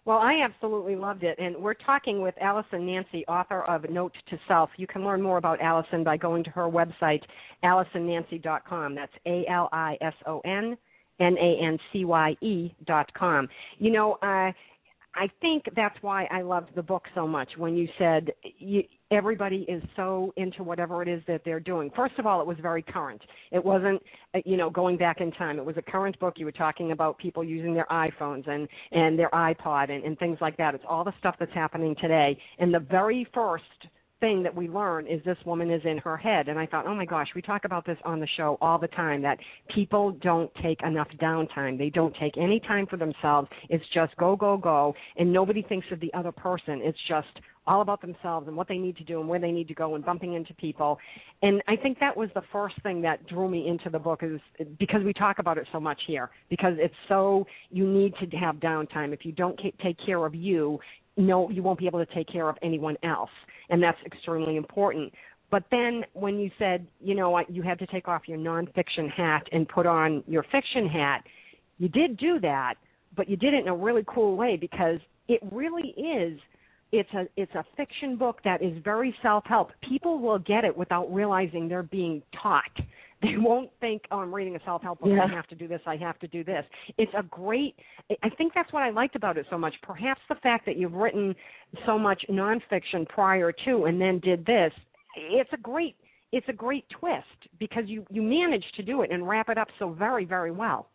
[0.07, 1.39] Well, I absolutely loved it.
[1.39, 4.71] And we're talking with Alison Nancye, author of Note to Self.
[4.77, 7.23] You can learn more about Alison by going to her website,
[7.63, 8.95] AlisonNancye.com.
[8.95, 10.77] That's A L I S O N
[11.21, 13.47] N A N C Y E dot com.
[13.79, 14.53] You know, uh,
[15.15, 19.67] I think that's why I loved the book so much when you said you, everybody
[19.69, 21.91] is so into whatever it is that they're doing.
[21.97, 23.21] First of all, it was very current.
[23.51, 24.01] It wasn't,
[24.35, 25.59] uh, you know, going back in time.
[25.59, 26.35] It was a current book.
[26.37, 30.39] You were talking about people using their iPhones and and their iPod and, and things
[30.41, 30.75] like that.
[30.75, 32.39] It's all the stuff that's happening today.
[32.59, 33.65] And the very first
[34.21, 36.49] thing that we learn is this woman is in her head.
[36.49, 38.89] And I thought, oh my gosh, we talk about this on the show all the
[38.89, 39.39] time that
[39.75, 41.79] people don't take enough downtime.
[41.79, 43.49] They don't take any time for themselves.
[43.69, 44.95] It's just go, go, go.
[45.17, 46.81] And nobody thinks of the other person.
[46.83, 47.29] It's just
[47.67, 49.95] all about themselves and what they need to do and where they need to go
[49.95, 50.99] and bumping into people.
[51.43, 54.41] And I think that was the first thing that drew me into the book is
[54.79, 58.57] because we talk about it so much here because it's so you need to have
[58.57, 59.13] downtime.
[59.13, 60.81] If you don't take care of you,
[61.17, 63.31] no, you won't be able to take care of anyone else,
[63.69, 65.13] and that's extremely important.
[65.51, 69.11] But then when you said, you know, what, you had to take off your nonfiction
[69.11, 71.25] hat and put on your fiction hat,
[71.79, 72.75] you did do that,
[73.17, 76.39] but you did it in a really cool way because it really is
[76.93, 79.71] it's a it's a fiction book that is very self-help.
[79.89, 82.65] People will get it without realizing they're being taught.
[83.23, 85.11] They won't think, "Oh, I'm reading a self-help book.
[85.13, 85.25] Yeah.
[85.25, 85.81] I have to do this.
[85.87, 86.65] I have to do this."
[86.97, 87.75] It's a great.
[88.23, 89.75] I think that's what I liked about it so much.
[89.83, 91.35] Perhaps the fact that you've written
[91.85, 94.73] so much nonfiction prior to, and then did this.
[95.17, 95.97] It's a great.
[96.33, 97.27] It's a great twist
[97.59, 100.89] because you you managed to do it and wrap it up so very very well.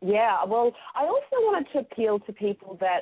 [0.00, 3.00] Yeah, well, I also wanted to appeal to people that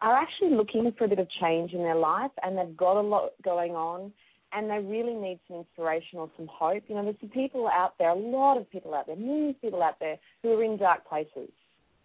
[0.00, 3.00] are actually looking for a bit of change in their life and they've got a
[3.00, 4.12] lot going on
[4.54, 6.84] and they really need some inspiration or some hope.
[6.88, 9.62] You know, there's some people out there, a lot of people out there, millions of
[9.62, 11.50] people out there who are in dark places.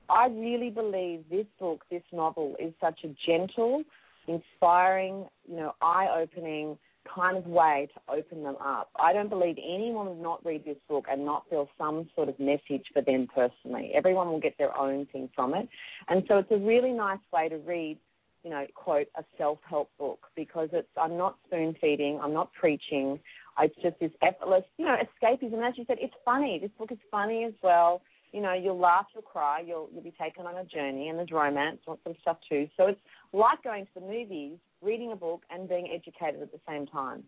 [0.09, 3.83] I really believe this book, this novel, is such a gentle,
[4.27, 6.77] inspiring, you know, eye-opening
[7.15, 8.89] kind of way to open them up.
[8.99, 12.39] I don't believe anyone would not read this book and not feel some sort of
[12.39, 13.91] message for them personally.
[13.95, 15.67] Everyone will get their own thing from it.
[16.07, 17.97] And so it's a really nice way to read,
[18.43, 22.52] you know, quote, a self help book because it's I'm not spoon feeding, I'm not
[22.54, 23.19] preaching.
[23.62, 25.67] It's just this effortless, you know, escapism.
[25.67, 26.60] As you said, it's funny.
[26.62, 28.02] This book is funny as well.
[28.32, 31.32] You know, you'll laugh, you'll cry, you'll you'll be taken on a journey, and there's
[31.32, 32.67] romance, and some stuff too.
[32.78, 32.99] So it's
[33.34, 37.23] like going to the movies, reading a book, and being educated at the same time.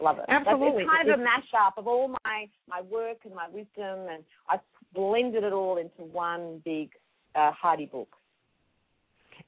[0.00, 0.24] Love it.
[0.28, 0.82] Absolutely.
[0.82, 4.60] It's kind of a mashup of all my my work and my wisdom, and I've
[4.94, 6.90] blended it all into one big
[7.34, 8.08] uh, hearty book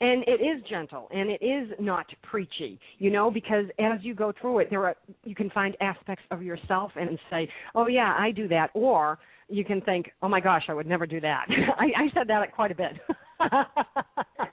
[0.01, 4.33] and it is gentle and it is not preachy you know because as you go
[4.41, 8.31] through it there are you can find aspects of yourself and say oh yeah i
[8.31, 8.71] do that.
[8.75, 11.47] Or you can think oh my gosh i would never do that.
[11.79, 12.93] I i said that quite a bit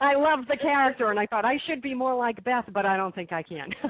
[0.00, 2.96] I love the character, and I thought I should be more like Beth, but I
[2.96, 3.68] don't think I can.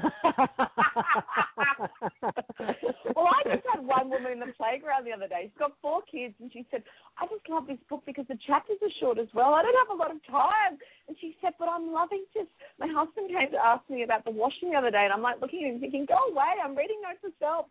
[3.15, 5.49] well, I just had one woman in the playground the other day.
[5.49, 6.83] She's got four kids, and she said,
[7.17, 9.53] "I just love this book because the chapters are short as well.
[9.53, 12.47] I don't have a lot of time." And she said, "But I'm loving this."
[12.79, 15.41] My husband came to ask me about the washing the other day, and I'm like
[15.41, 16.59] looking at him, thinking, "Go away!
[16.63, 17.67] I'm reading notes myself."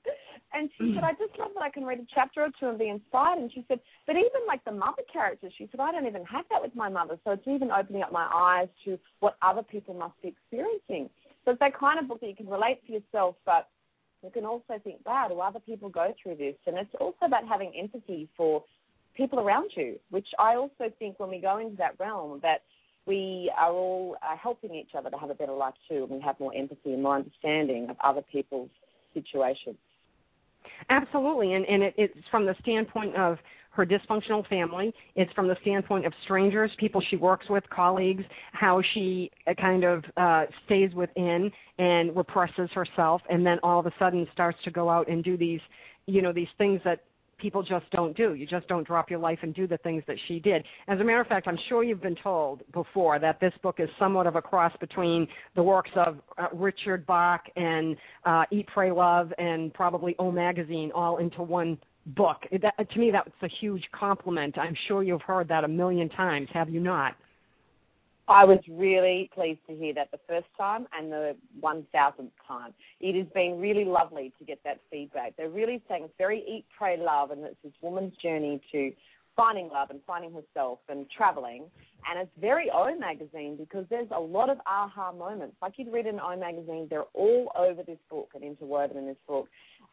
[0.52, 2.78] And she said, "I just love that I can read a chapter or two and
[2.78, 6.06] be inspired." And she said, "But even like the mother characters," she said, "I don't
[6.06, 9.36] even have that with my mother, so it's even opening up my eyes to what
[9.42, 11.10] other people must be experiencing."
[11.44, 13.68] So it's that kind of book that you can relate to yourself, but
[14.22, 16.56] you can also think, wow, do other people go through this?
[16.66, 18.64] And it's also about having empathy for
[19.16, 22.62] people around you, which I also think when we go into that realm that
[23.06, 26.20] we are all uh, helping each other to have a better life too, and we
[26.20, 28.70] have more empathy and more understanding of other people's
[29.14, 29.76] situations.
[30.90, 33.38] Absolutely, and, and it, it's from the standpoint of
[33.70, 34.92] her dysfunctional family.
[35.14, 39.84] It's from the standpoint of strangers, people she works with, colleagues, how she uh, kind
[39.84, 44.70] of uh, stays within and represses herself, and then all of a sudden starts to
[44.70, 45.60] go out and do these,
[46.06, 47.00] you know, these things that
[47.38, 48.34] people just don't do.
[48.34, 50.64] You just don't drop your life and do the things that she did.
[50.88, 53.88] As a matter of fact, I'm sure you've been told before that this book is
[53.98, 58.90] somewhat of a cross between the works of uh, Richard Bach and uh, Eat, Pray,
[58.90, 62.42] Love, and probably O Magazine all into one book.
[62.62, 64.58] That, to me, that's a huge compliment.
[64.58, 67.14] I'm sure you've heard that a million times, have you not?
[68.28, 72.74] I was really pleased to hear that the first time and the 1000th time.
[73.00, 75.34] It has been really lovely to get that feedback.
[75.36, 78.92] They're really saying it's very eat, pray, love, and it's this woman's journey to
[79.34, 81.64] finding love and finding herself and traveling.
[82.10, 85.56] And it's very O magazine because there's a lot of aha moments.
[85.62, 89.16] Like you'd read in O magazine, they're all over this book and interwoven in this
[89.26, 89.48] book.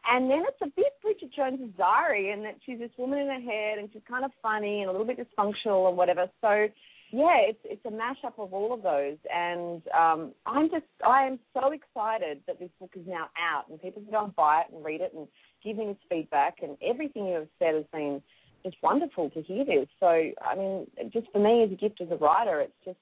[0.08, 3.40] And then it's a bit Bridget Jones's diary, and that she's this woman in her
[3.40, 6.26] head, and she's kind of funny and a little bit dysfunctional and whatever.
[6.40, 6.68] So,
[7.10, 11.38] yeah, it's it's a mashup of all of those, and um, I'm just I am
[11.54, 14.74] so excited that this book is now out, and people can go and buy it
[14.74, 15.26] and read it and
[15.64, 18.22] give me this feedback, and everything you have said has been
[18.64, 19.88] just wonderful to hear this.
[20.00, 22.98] So, I mean, just for me as a gift as a writer, it's just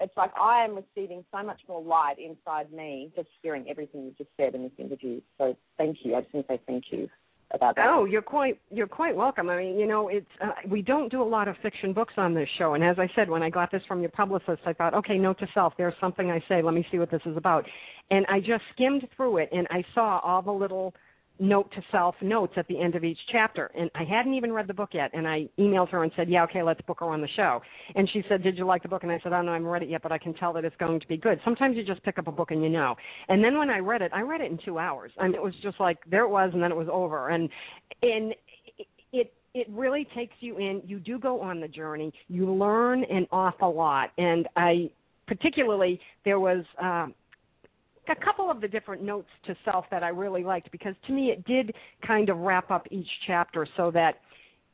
[0.00, 4.14] it's like I am receiving so much more light inside me just hearing everything you
[4.16, 5.20] just said in this interview.
[5.38, 6.14] So thank you.
[6.14, 7.08] I just want to say thank you.
[7.52, 7.86] about that.
[7.88, 9.48] Oh, you're quite you're quite welcome.
[9.48, 12.34] I mean, you know, it's uh, we don't do a lot of fiction books on
[12.34, 14.94] this show, and as I said, when I got this from your publicist, I thought,
[14.94, 16.62] okay, note to self, there's something I say.
[16.62, 17.64] Let me see what this is about,
[18.10, 20.94] and I just skimmed through it, and I saw all the little
[21.38, 23.70] note to self notes at the end of each chapter.
[23.78, 25.10] And I hadn't even read the book yet.
[25.12, 27.60] And I emailed her and said, Yeah, okay, let's book her on the show.
[27.94, 29.02] And she said, Did you like the book?
[29.02, 30.52] And I said, I don't know, I haven't read it yet, but I can tell
[30.54, 31.40] that it's going to be good.
[31.44, 32.94] Sometimes you just pick up a book and you know.
[33.28, 35.12] And then when I read it, I read it in two hours.
[35.20, 37.30] Mean, it was just like there it was, and then it was over.
[37.30, 37.48] And
[38.02, 38.34] and
[39.12, 40.82] it it really takes you in.
[40.86, 42.12] You do go on the journey.
[42.28, 44.10] You learn an awful lot.
[44.18, 44.90] And I
[45.26, 46.64] particularly there was.
[46.80, 47.14] Um,
[48.08, 51.28] a couple of the different notes to self that I really liked because to me
[51.28, 51.74] it did
[52.06, 54.20] kind of wrap up each chapter so that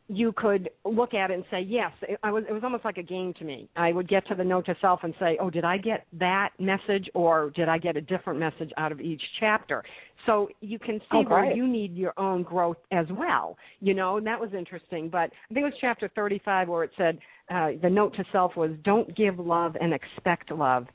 [0.09, 2.99] you could look at it and say, yes, it, I was, it was almost like
[2.99, 3.69] a game to me.
[3.77, 6.51] I would get to the note to self and say, oh, did I get that
[6.59, 9.83] message or did I get a different message out of each chapter?
[10.27, 13.57] So you can see oh, where you need your own growth as well.
[13.81, 15.09] You know, and that was interesting.
[15.09, 17.19] But I think it was chapter 35 where it said,
[17.51, 20.87] uh, the note to self was, don't give love and expect love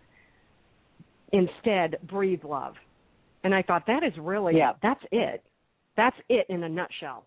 [1.32, 2.76] instead breathe love
[3.44, 4.74] and i thought that is really yeah.
[4.82, 5.44] that's it
[5.96, 7.26] that's it in a nutshell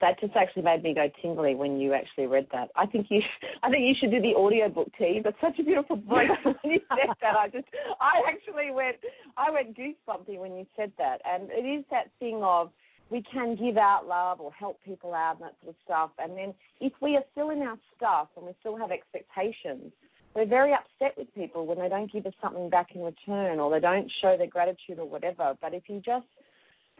[0.00, 2.68] that just actually made me go tingly when you actually read that.
[2.76, 3.20] I think you,
[3.62, 5.20] I think you should do the audio book, T.
[5.22, 6.28] That's such a beautiful voice.
[6.42, 7.66] when you said that, I just,
[8.00, 8.96] I actually went,
[9.36, 11.20] I went goosebumpy when you said that.
[11.24, 12.70] And it is that thing of
[13.10, 16.10] we can give out love or help people out and that sort of stuff.
[16.18, 19.92] And then if we are still in our stuff and we still have expectations,
[20.34, 23.70] we're very upset with people when they don't give us something back in return or
[23.70, 25.54] they don't show their gratitude or whatever.
[25.60, 26.26] But if you just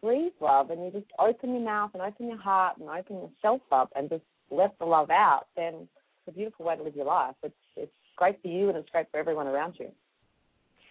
[0.01, 3.63] breathe love and you just open your mouth and open your heart and open yourself
[3.73, 7.07] up and just let the love out, then it's a beautiful way to live your
[7.07, 7.35] life.
[7.43, 9.89] It's it's great for you and it's great for everyone around you.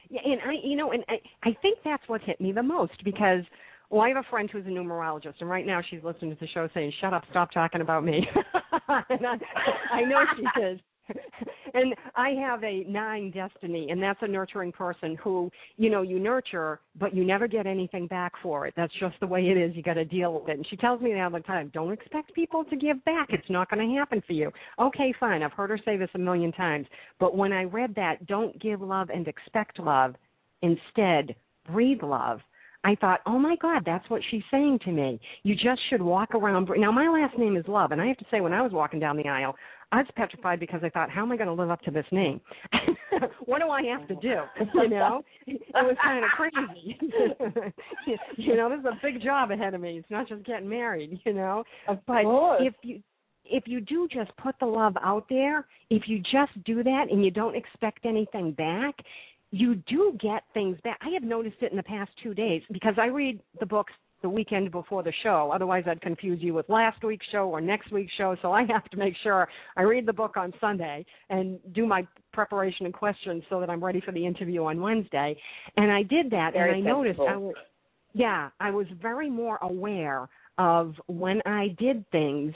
[0.10, 3.04] Yeah, and I, you know, and I, I think that's what hit me the most
[3.06, 3.44] because
[3.90, 6.48] well, I have a friend who's a numerologist, and right now she's listening to the
[6.48, 8.26] show saying, "Shut up, stop talking about me."
[9.10, 9.38] and I,
[9.94, 10.80] I know she is.
[11.74, 16.20] and I have a nine destiny, and that's a nurturing person who, you know, you
[16.20, 18.74] nurture, but you never get anything back for it.
[18.78, 19.76] That's just the way it is.
[19.76, 20.58] You got to deal with it.
[20.58, 21.72] And she tells me all the time.
[21.74, 23.28] Don't expect people to give back.
[23.30, 24.52] It's not going to happen for you.
[24.80, 25.44] Okay, fine.
[25.44, 26.88] I've heard her say this a million times.
[27.20, 30.16] But when I read that, don't give love and expect love.
[30.62, 31.36] Instead,
[31.70, 32.40] breathe love.
[32.84, 35.20] I thought, oh my God, that's what she's saying to me.
[35.44, 36.70] You just should walk around.
[36.78, 39.00] Now, my last name is Love, and I have to say, when I was walking
[39.00, 39.56] down the aisle,
[39.94, 42.06] I was petrified because I thought, how am I going to live up to this
[42.12, 42.42] name?
[43.46, 44.42] what do I have to do?
[44.74, 46.98] You know, it was kind of crazy.
[48.38, 50.00] you know, there's a big job ahead of me.
[50.00, 51.20] It's not just getting married.
[51.26, 52.64] You know, of but course.
[52.66, 53.02] if you
[53.46, 57.24] if you do just put the love out there, if you just do that and
[57.24, 58.96] you don't expect anything back,
[59.54, 60.98] you do get things back.
[61.02, 63.94] I have noticed it in the past two days because I read the books
[64.24, 65.52] the weekend before the show.
[65.54, 68.36] Otherwise, I'd confuse you with last week's show or next week's show.
[68.42, 69.48] So I have to make sure
[69.78, 73.84] I read the book on Sunday and do my preparation and questions so that I'm
[73.84, 75.38] ready for the interview on Wednesday.
[75.78, 77.20] And I did that, very and I noticed.
[77.20, 77.54] I was,
[78.14, 82.56] yeah, I was very more aware of when I did things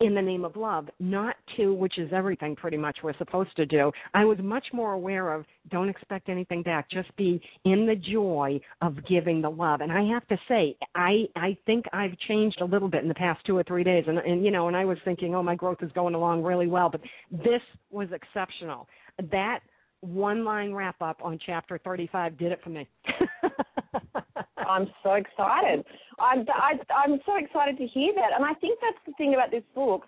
[0.00, 3.66] in the name of love, not to, which is everything pretty much we're supposed to
[3.66, 3.92] do.
[4.12, 6.90] I was much more aware of don't expect anything back.
[6.90, 9.80] Just be in the joy of giving the love.
[9.80, 13.14] And I have to say, I I think I've changed a little bit in the
[13.14, 14.04] past two or three days.
[14.06, 16.66] And and you know, and I was thinking, oh, my growth is going along really
[16.66, 18.88] well, but this was exceptional.
[19.30, 19.60] That
[20.00, 22.88] one line wrap up on chapter 35 did it for me.
[24.68, 25.84] I'm so excited.
[26.18, 29.50] I'm I, I'm so excited to hear that, and I think that's the thing about
[29.50, 30.06] this book.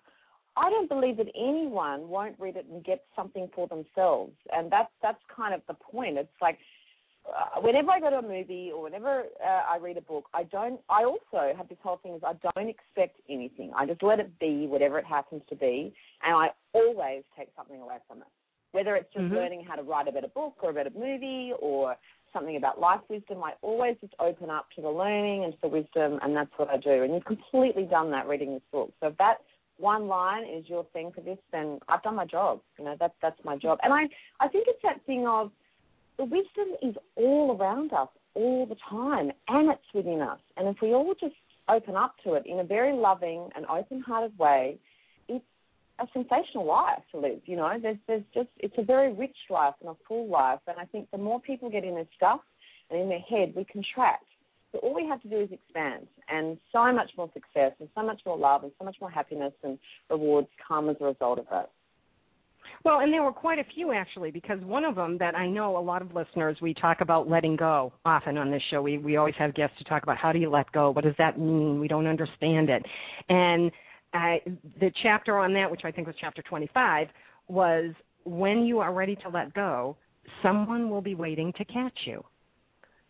[0.56, 4.90] I don't believe that anyone won't read it and get something for themselves, and that's
[5.02, 6.16] that's kind of the point.
[6.16, 6.58] It's like
[7.28, 10.44] uh, whenever I go to a movie or whenever uh, I read a book, I
[10.44, 10.80] don't.
[10.88, 13.72] I also have this whole thing is I don't expect anything.
[13.76, 15.94] I just let it be, whatever it happens to be,
[16.24, 18.28] and I always take something away from it.
[18.72, 19.34] Whether it's just Mhm.
[19.34, 21.96] learning how to write a better book or a better movie or
[22.32, 25.68] something about life wisdom, I always just open up to the learning and to the
[25.68, 27.02] wisdom, and that's what I do.
[27.02, 28.92] And you've completely done that reading this book.
[29.00, 29.38] So if that
[29.78, 32.60] one line is your thing for this, then I've done my job.
[32.78, 33.78] You know, that's that's my job.
[33.82, 34.04] And I
[34.40, 35.50] I think it's that thing of
[36.16, 40.38] the wisdom is all around us all the time, and it's within us.
[40.56, 41.34] And if we all just
[41.68, 44.78] open up to it in a very loving and open-hearted way,
[45.98, 47.40] a sensational life to live.
[47.46, 50.60] You know, there's there's just it's a very rich life and a full life.
[50.66, 52.40] And I think the more people get in their stuff
[52.90, 54.24] and in their head, we contract.
[54.72, 58.02] So all we have to do is expand, and so much more success, and so
[58.02, 59.78] much more love, and so much more happiness and
[60.10, 61.70] rewards come as a result of that.
[62.84, 65.78] Well, and there were quite a few actually, because one of them that I know
[65.78, 68.82] a lot of listeners we talk about letting go often on this show.
[68.82, 70.90] We we always have guests to talk about how do you let go?
[70.90, 71.80] What does that mean?
[71.80, 72.84] We don't understand it,
[73.28, 73.70] and
[74.16, 74.40] I,
[74.80, 77.08] the chapter on that, which I think was chapter 25,
[77.48, 77.92] was
[78.24, 79.96] when you are ready to let go,
[80.42, 82.24] someone will be waiting to catch you.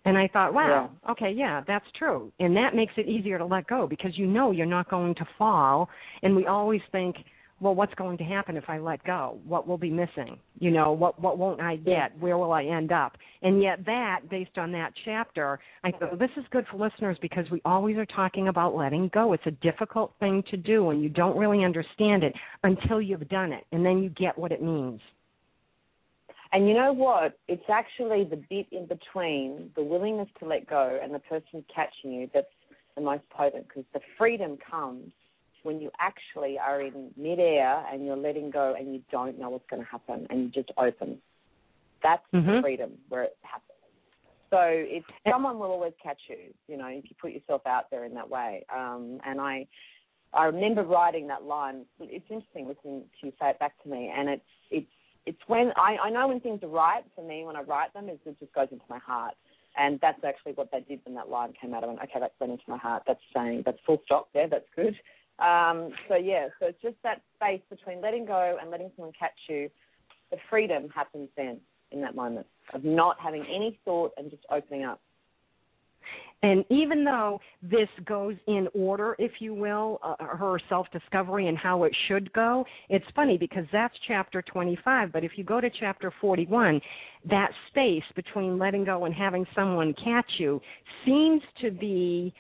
[0.05, 1.11] And I thought, wow, yeah.
[1.11, 2.31] okay, yeah, that's true.
[2.39, 5.27] And that makes it easier to let go because you know you're not going to
[5.37, 5.89] fall.
[6.23, 7.17] And we always think,
[7.59, 9.39] well, what's going to happen if I let go?
[9.47, 10.39] What will be missing?
[10.59, 12.19] You know, what what won't I get?
[12.21, 13.17] Where will I end up?
[13.41, 17.47] And yet that, based on that chapter, I thought this is good for listeners because
[17.51, 19.33] we always are talking about letting go.
[19.33, 23.53] It's a difficult thing to do and you don't really understand it until you've done
[23.53, 25.01] it and then you get what it means.
[26.53, 27.39] And you know what?
[27.49, 32.13] It's actually the bit in between the willingness to let go and the person catching
[32.13, 32.47] you that's
[32.97, 35.13] the most potent because the freedom comes
[35.67, 39.69] when you actually are in midair and you're letting go and you don't know what's
[39.69, 41.19] going to happen and you just open.
[42.03, 42.51] That's mm-hmm.
[42.51, 43.73] the freedom where it happens.
[44.51, 48.05] So it's someone will always catch you, you know, if you put yourself out there
[48.05, 48.65] in that way.
[48.75, 49.67] Um, and I,
[50.33, 51.85] I remember writing that line.
[52.01, 54.87] It's interesting listening to you say it back to me, and it's it's
[55.27, 58.09] it's when I, I know when things are right for me when I write them
[58.09, 59.35] is it just goes into my heart.
[59.79, 61.85] And that's actually what they did when that line came out.
[61.85, 63.03] I went, okay, that's went into my heart.
[63.07, 64.49] That's saying that's full stop there.
[64.49, 64.95] That's good.
[65.39, 69.39] Um, so yeah, so it's just that space between letting go and letting someone catch
[69.49, 69.69] you.
[70.31, 71.61] The freedom happens then
[71.93, 75.01] in that moment of not having any thought and just opening up.
[76.43, 81.57] And even though this goes in order, if you will, uh, her self discovery and
[81.57, 85.13] how it should go, it's funny because that's chapter 25.
[85.13, 86.81] But if you go to chapter 41,
[87.31, 90.61] that space between letting go and having someone catch you
[91.05, 92.35] seems to be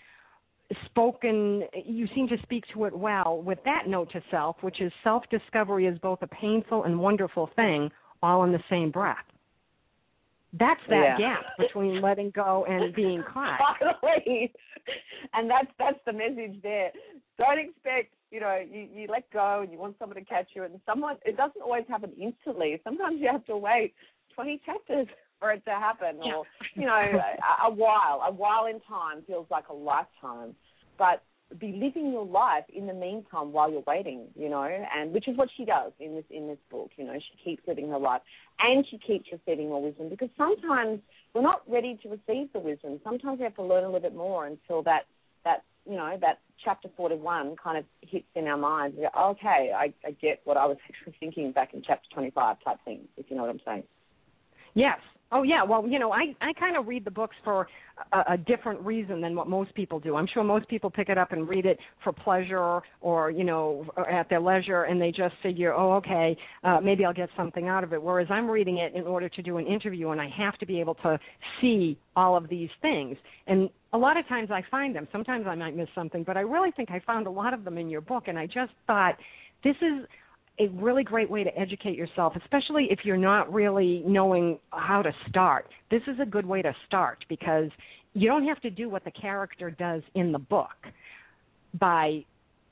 [0.86, 4.92] spoken you seem to speak to it well with that note to self which is
[5.04, 7.90] self discovery is both a painful and wonderful thing
[8.22, 9.24] all in the same breath
[10.58, 11.18] that's that yeah.
[11.18, 13.58] gap between letting go and being caught.
[13.80, 14.52] Finally,
[15.34, 16.90] and that's that's the message there.
[17.36, 20.62] Don't expect, you know, you, you let go and you want someone to catch you,
[20.62, 22.80] and someone it doesn't always happen instantly.
[22.84, 23.94] Sometimes you have to wait
[24.34, 25.08] twenty chapters
[25.38, 26.92] for it to happen, or you know,
[27.64, 28.22] a, a while.
[28.26, 30.54] A while in time feels like a lifetime,
[30.98, 31.22] but
[31.60, 35.36] be living your life in the meantime while you're waiting, you know, and which is
[35.36, 36.90] what she does in this in this book.
[36.96, 38.22] You know, she keeps living her life
[38.58, 41.00] and she keeps receiving more wisdom because sometimes
[41.34, 43.00] we're not ready to receive the wisdom.
[43.04, 45.02] Sometimes we have to learn a little bit more until that
[45.44, 48.96] that you know that chapter 41 kind of hits in our minds.
[48.96, 52.78] Go, okay, I, I get what I was actually thinking back in chapter 25 type
[52.84, 53.84] thing, if you know what I'm saying.
[54.74, 54.98] Yes,
[55.32, 57.66] Oh yeah, well, you know, I I kind of read the books for
[58.12, 60.14] a, a different reason than what most people do.
[60.14, 63.86] I'm sure most people pick it up and read it for pleasure or you know
[64.08, 67.82] at their leisure, and they just figure, oh, okay, uh, maybe I'll get something out
[67.82, 68.00] of it.
[68.00, 70.78] Whereas I'm reading it in order to do an interview, and I have to be
[70.78, 71.18] able to
[71.60, 73.16] see all of these things.
[73.48, 75.08] And a lot of times I find them.
[75.10, 77.78] Sometimes I might miss something, but I really think I found a lot of them
[77.78, 79.16] in your book, and I just thought
[79.64, 80.06] this is
[80.58, 85.12] a really great way to educate yourself, especially if you're not really knowing how to
[85.28, 85.68] start.
[85.90, 87.70] This is a good way to start because
[88.14, 90.70] you don't have to do what the character does in the book
[91.78, 92.24] by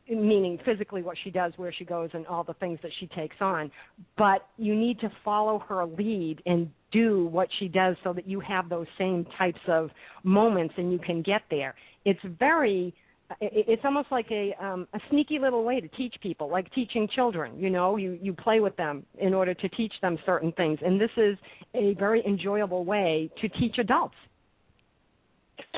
[0.09, 3.37] meaning physically what she does, where she goes, and all the things that she takes
[3.41, 3.71] on.
[4.17, 8.41] But you need to follow her lead and do what she does so that you
[8.41, 9.91] have those same types of
[10.23, 11.75] moments and you can get there.
[12.05, 12.95] It's very
[13.41, 17.59] it's almost like a um a sneaky little way to teach people like teaching children
[17.59, 17.97] you know?
[17.97, 20.79] You you play with them in order to teach them certain things.
[20.85, 21.37] And this is
[21.75, 24.15] a very enjoyable way to teach adults.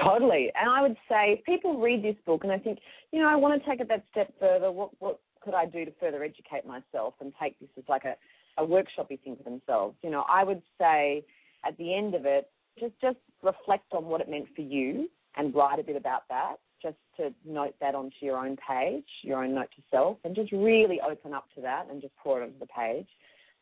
[0.03, 0.51] Totally.
[0.61, 2.79] And i would say people read this book and i think
[3.13, 4.71] you know i want to take it that step further.
[4.73, 8.17] What what could i do to further educate myself and take this as like a
[8.59, 9.97] a workshopy thing for themselves?
[10.03, 11.25] You know i would say
[11.65, 15.55] at the end of it just just reflect on what it meant for you and
[15.55, 19.55] write a bit about that just to note that onto your own page, your own
[19.55, 22.59] note to self, and just really open up to that and just pour it onto
[22.59, 23.07] the page.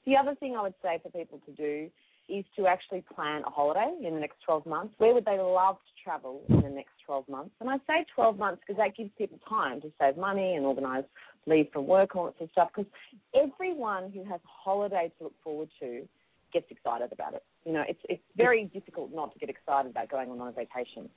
[0.06, 1.88] The other thing I would say for people to do
[2.28, 4.94] is to actually plan a holiday in the next 12 months.
[4.98, 7.54] Where would they love to travel in the next 12 months?
[7.60, 11.04] And I say 12 months because that gives people time to save money and organise
[11.46, 12.68] leave from work and all that sort of stuff.
[12.74, 12.90] Because
[13.34, 16.08] everyone who has a holiday to look forward to
[16.52, 17.42] gets excited about it.
[17.66, 21.10] You know, it's it's very difficult not to get excited about going on a vacation.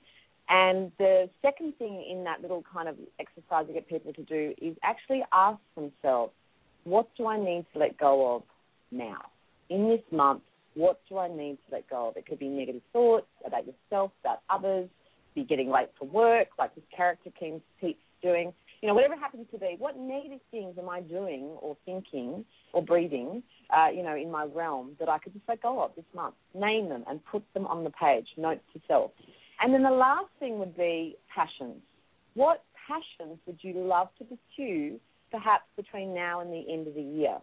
[0.49, 4.53] And the second thing in that little kind of exercise to get people to do
[4.61, 6.31] is actually ask themselves,
[6.85, 8.43] what do I need to let go of
[8.91, 9.19] now?
[9.69, 10.43] In this month,
[10.75, 12.17] what do I need to let go of?
[12.17, 14.87] It could be negative thoughts about yourself, about others,
[15.35, 18.53] be getting late for work, like this character keeps doing.
[18.81, 22.45] you know, whatever it happens to be, what negative things am I doing or thinking
[22.73, 23.43] or breathing,
[23.75, 26.35] uh, you know, in my realm that I could just let go of this month?
[26.53, 29.11] Name them and put them on the page, note to self.
[29.59, 31.81] And then the last thing would be passions.
[32.35, 34.99] What passions would you love to pursue
[35.31, 37.37] perhaps between now and the end of the year?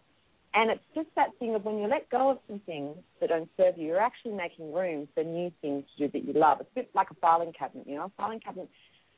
[0.55, 3.51] And it's just that thing of when you let go of some things that don't
[3.57, 6.61] serve you, you're actually making room for new things to do that you love.
[6.61, 8.05] It's a bit like a filing cabinet, you know.
[8.05, 8.69] A filing cabinet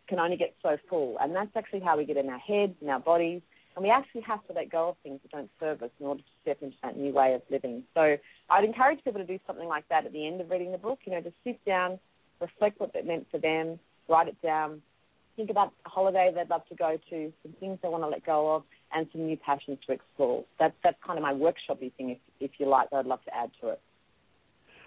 [0.08, 2.88] can only get so full, and that's actually how we get in our heads and
[2.88, 3.42] our bodies.
[3.74, 6.22] And we actually have to let go of things that don't serve us in order
[6.22, 7.82] to step into that new way of living.
[7.92, 8.16] So
[8.48, 11.00] I'd encourage people to do something like that at the end of reading the book.
[11.04, 11.98] You know, just sit down,
[12.40, 13.78] reflect what that meant for them,
[14.08, 14.82] write it down,
[15.36, 18.24] think about a holiday they'd love to go to, some things they want to let
[18.24, 18.62] go of,
[18.92, 20.44] and some new passions to explore.
[20.58, 22.90] That's that's kind of my workshopy thing, if if you like.
[22.90, 23.80] That I'd love to add to it.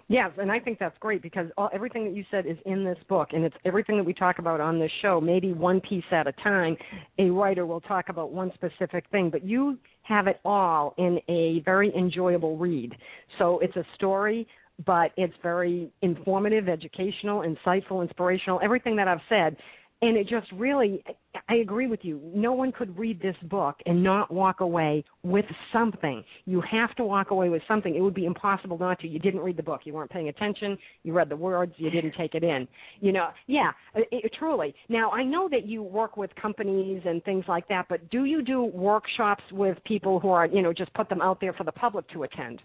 [0.08, 2.98] Yes, and I think that's great because all, everything that you said is in this
[3.08, 5.20] book, and it's everything that we talk about on this show.
[5.20, 6.76] Maybe one piece at a time,
[7.20, 11.62] a writer will talk about one specific thing, but you have it all in a
[11.64, 12.92] very enjoyable read.
[13.38, 14.48] So it's a story,
[14.86, 18.60] but it's very informative, educational, insightful, inspirational.
[18.62, 19.56] Everything that I've said,
[20.02, 21.04] and it just really
[21.48, 22.20] i agree with you.
[22.34, 26.24] No one could read this book and not walk away with something.
[26.46, 27.94] You have to walk away with something.
[27.94, 29.08] It would be impossible not to.
[29.08, 29.82] You didn't read the book.
[29.84, 30.78] You weren't paying attention.
[31.02, 31.74] You read the words.
[31.76, 32.66] You didn't take it in.
[33.00, 34.74] You know yeah it, it, truly.
[34.88, 38.42] Now i know that you work with companies and things like that but do you
[38.42, 41.72] do workshops with people who are you know just put them out there for the
[41.72, 42.60] public to attend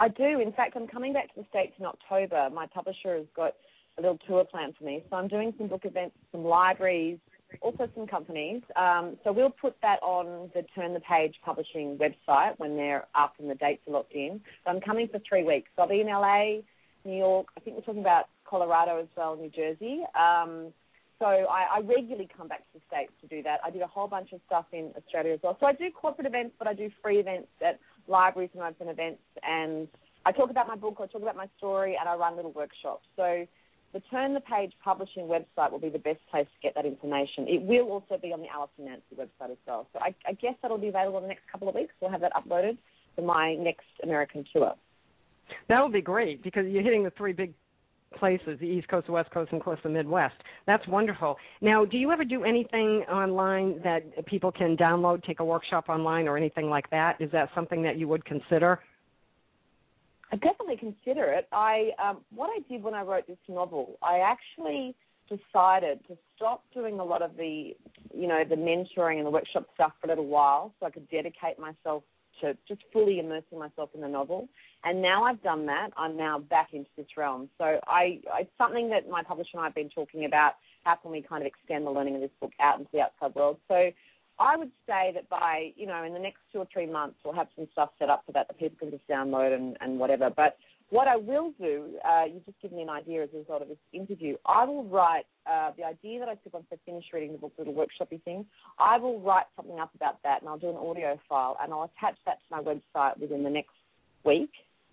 [0.00, 0.40] I do.
[0.40, 2.48] In fact, I'm coming back to the States in October.
[2.52, 3.54] My publisher has got
[3.98, 5.04] a little tour plan for me.
[5.10, 7.18] So I'm doing some book events, some libraries,
[7.60, 8.62] also some companies.
[8.76, 13.34] Um, so we'll put that on the Turn the Page publishing website when they're up
[13.38, 14.40] and the dates are locked in.
[14.64, 15.68] So I'm coming for three weeks.
[15.76, 16.62] So I'll be in LA,
[17.04, 17.48] New York.
[17.58, 20.00] I think we're talking about Colorado as well, New Jersey.
[20.18, 20.72] Um,
[21.18, 23.60] so I, I regularly come back to the States to do that.
[23.62, 25.58] I did a whole bunch of stuff in Australia as well.
[25.60, 27.78] So I do corporate events, but I do free events at
[28.08, 29.22] libraries and open events.
[29.42, 29.88] And
[30.26, 33.04] I talk about my book, I talk about my story, and I run little workshops.
[33.16, 33.46] So
[33.92, 37.46] the Turn the Page publishing website will be the best place to get that information.
[37.48, 39.88] It will also be on the Alison Nancye website as well.
[39.92, 41.92] So I, I guess that'll be available in the next couple of weeks.
[42.00, 42.78] We'll have that uploaded
[43.16, 44.74] for my next American tour.
[45.68, 47.52] That would be great because you're hitting the three big
[48.18, 50.34] places the east coast the west coast and of course the midwest.
[50.66, 51.36] That's wonderful.
[51.60, 56.26] Now do you ever do anything online that people can download take a workshop online
[56.26, 57.20] or anything like that?
[57.20, 58.80] Is that something that you would consider?
[60.32, 61.48] I definitely consider it.
[61.52, 64.94] I um, what I did when I wrote this novel, I actually
[65.28, 67.76] decided to stop doing a lot of the,
[68.12, 71.08] you know, the mentoring and the workshop stuff for a little while, so I could
[71.10, 72.02] dedicate myself
[72.40, 74.48] to just fully immersing myself in the novel.
[74.84, 77.48] And now I've done that, I'm now back into this realm.
[77.58, 80.52] So I, it's something that my publisher and I have been talking about.
[80.84, 83.34] How can we kind of extend the learning of this book out into the outside
[83.34, 83.58] world?
[83.68, 83.90] So
[84.38, 87.34] I would say that by, you know, in the next two or three months, we'll
[87.34, 90.30] have some stuff set up for that that people can just download and, and whatever.
[90.34, 90.56] But
[90.90, 93.68] what I will do, uh, you've just given me an idea as a result of
[93.68, 94.36] this interview.
[94.44, 97.52] I will write uh, the idea that I took once I finish reading the book,
[97.58, 98.44] little workshopy thing.
[98.78, 101.90] I will write something up about that, and I'll do an audio file, and I'll
[101.96, 103.70] attach that to my website within the next
[104.24, 104.50] week.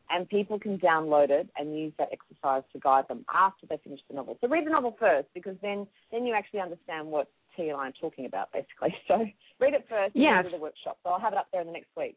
[0.09, 3.99] And people can download it and use that exercise to guide them after they finish
[4.07, 4.37] the novel.
[4.39, 7.27] So read the novel first, because then then you actually understand what
[7.57, 8.95] T and I are talking about, basically.
[9.07, 9.25] So
[9.59, 10.31] read it first yes.
[10.37, 10.97] and do the workshop.
[11.03, 12.15] So I'll have it up there in the next week.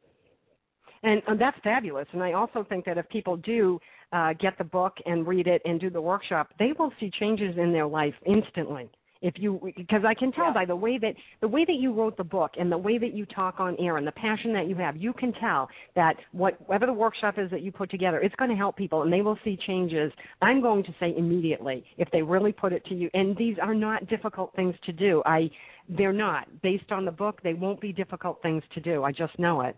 [1.03, 2.07] And, and that's fabulous.
[2.13, 3.79] And I also think that if people do
[4.13, 7.57] uh, get the book and read it and do the workshop, they will see changes
[7.57, 8.91] in their life instantly
[9.23, 10.53] if you because I can tell yeah.
[10.53, 13.13] by the way that the way that you wrote the book and the way that
[13.13, 16.87] you talk on air and the passion that you have, you can tell that whatever
[16.87, 19.39] the workshop is that you put together, it's going to help people and they will
[19.45, 20.13] see changes.
[20.41, 23.11] I'm going to say immediately if they really put it to you.
[23.15, 25.23] And these are not difficult things to do.
[25.27, 25.51] I
[25.89, 27.41] they're not based on the book.
[27.43, 29.05] They won't be difficult things to do.
[29.05, 29.77] I just know it.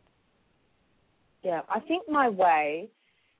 [1.43, 2.89] Yeah, I think my way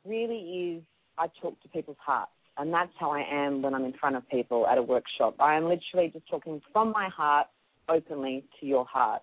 [0.05, 0.83] really is
[1.19, 4.29] I talk to people's hearts and that's how I am when I'm in front of
[4.29, 5.37] people at a workshop.
[5.39, 7.47] I am literally just talking from my heart
[7.89, 9.23] openly to your heart.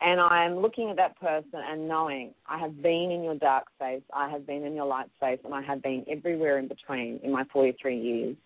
[0.00, 4.02] And I'm looking at that person and knowing I have been in your dark space,
[4.14, 7.32] I have been in your light space, and I have been everywhere in between in
[7.32, 8.36] my 43 years.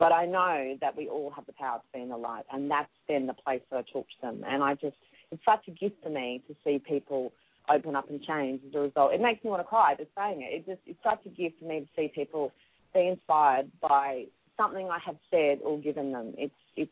[0.00, 2.68] But I know that we all have the power to be in the light, and
[2.68, 4.42] that's then the place that I talk to them.
[4.46, 4.96] And I just,
[5.30, 7.32] it's such a gift for me to see people
[7.72, 9.12] open up and change as a result.
[9.12, 10.54] It makes me want to cry just saying it.
[10.54, 12.52] It just, it's such a gift for me to see people
[12.94, 14.24] be inspired by
[14.56, 16.34] something I have said or given them.
[16.36, 16.90] It's it's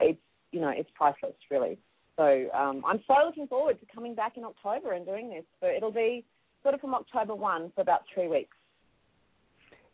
[0.00, 0.20] it's
[0.52, 1.78] you know it's priceless, really.
[2.16, 5.44] So um, I'm so looking forward to coming back in October and doing this.
[5.60, 6.24] But it'll be
[6.62, 8.56] sort of from October one for about three weeks.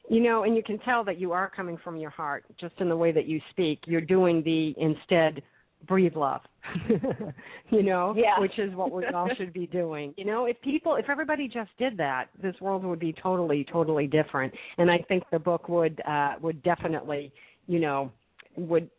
[0.09, 2.89] You know, and you can tell that you are coming from your heart, just in
[2.89, 3.81] the way that you speak.
[3.87, 5.43] You're doing the instead
[5.87, 6.41] breathe love.
[7.71, 8.41] you know, yeah.
[8.41, 10.15] which is what we all should be doing.
[10.19, 14.07] You know, if people, if everybody just did that, this world would be totally, totally
[14.07, 14.53] different.
[14.79, 17.33] And I think the book would uh, would definitely,
[17.67, 18.11] you know,
[18.57, 18.91] would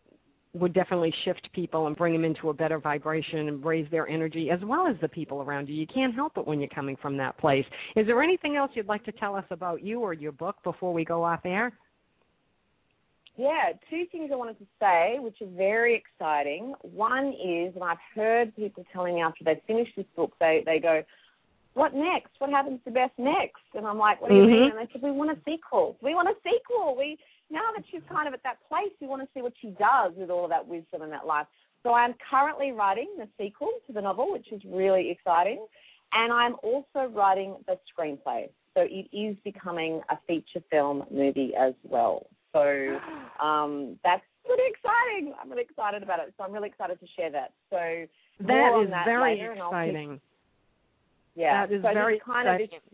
[0.54, 4.50] would definitely shift people and bring them into a better vibration and raise their energy
[4.50, 5.76] as well as the people around you.
[5.76, 7.66] You can't help it when you're coming from that place.
[7.96, 10.94] Is there anything else you'd like to tell us about you or your book before
[10.94, 11.74] we go off air?
[13.38, 16.74] Yeah, two things I wanted to say, which are very exciting.
[16.82, 20.80] One is, and I've heard people telling me after they finish this book, they they
[20.80, 21.04] go,
[21.76, 22.32] "What next?
[22.40, 24.50] What happens to Beth next?" And I'm like, "What do you Mhm.
[24.50, 25.98] mean?" And they said, "We want a sequel.
[26.02, 26.96] We want a sequel.
[26.96, 27.20] We
[27.52, 30.14] now that she's kind of at that place, we want to see what she does
[30.16, 31.46] with all of that wisdom and that life."
[31.84, 35.64] So I'm currently writing the sequel to the novel, which is really exciting,
[36.12, 38.50] and I'm also writing the screenplay.
[38.74, 42.26] So it is becoming a feature film movie as well.
[42.58, 43.00] So
[43.46, 45.34] um, that's pretty exciting.
[45.40, 46.34] I'm really excited about it.
[46.38, 47.54] So I'm really excited to share that.
[47.70, 47.78] So
[48.48, 50.22] That on that very later, and I'll keep- exciting.
[51.36, 52.78] yeah, That is so very kind exciting.
[52.78, 52.94] of this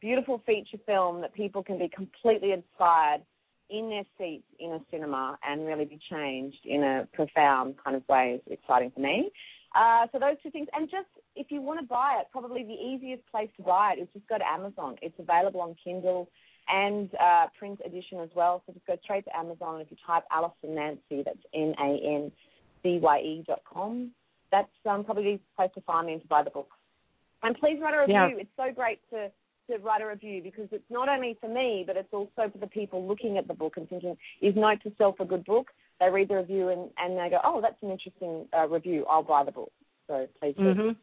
[0.00, 3.22] beautiful feature film that people can be completely inspired
[3.70, 8.02] in their seats in a cinema and really be changed in a profound kind of
[8.08, 9.30] way is exciting for me.
[9.74, 12.74] Uh, so those two things, and just if you want to buy it, probably the
[12.74, 14.96] easiest place to buy it is just go to Amazon.
[15.00, 16.28] It's available on Kindle
[16.68, 18.62] and uh, print edition as well.
[18.66, 19.80] So just go straight to Amazon.
[19.80, 22.32] If you type Alison Nancye, that's N A N
[22.82, 24.10] C Y E dot com.
[24.50, 26.68] That's um, probably the place to find me and to buy the book.
[27.42, 28.14] And please write a review.
[28.14, 28.28] Yeah.
[28.36, 29.30] It's so great to
[29.70, 32.66] to write a review because it's not only for me, but it's also for the
[32.66, 35.68] people looking at the book and thinking, is note to self a good book?
[36.00, 39.06] They read the review and, and they go, oh, that's an interesting uh, review.
[39.08, 39.72] I'll buy the book.
[40.08, 40.96] So please do.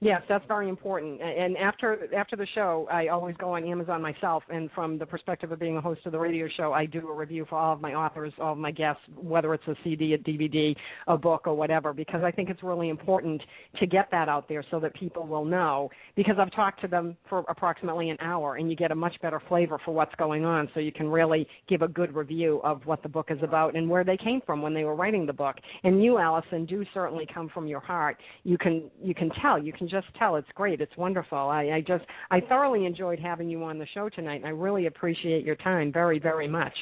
[0.00, 1.20] Yes, that's very important.
[1.20, 5.50] And after after the show, I always go on Amazon myself, and from the perspective
[5.50, 7.80] of being a host of the radio show, I do a review for all of
[7.80, 10.76] my authors, all of my guests, whether it's a CD, a DVD,
[11.08, 13.42] a book, or whatever, because I think it's really important
[13.80, 15.90] to get that out there so that people will know.
[16.14, 19.42] Because I've talked to them for approximately an hour, and you get a much better
[19.48, 23.02] flavor for what's going on, so you can really give a good review of what
[23.02, 25.56] the book is about and where they came from when they were writing the book.
[25.82, 28.16] And you, Alison, do certainly come from your heart.
[28.44, 29.60] You can you can tell.
[29.60, 30.36] You can just tell.
[30.36, 30.80] It's great.
[30.80, 31.38] It's wonderful.
[31.38, 34.86] I, I just I thoroughly enjoyed having you on the show tonight, and I really
[34.86, 36.74] appreciate your time very very much.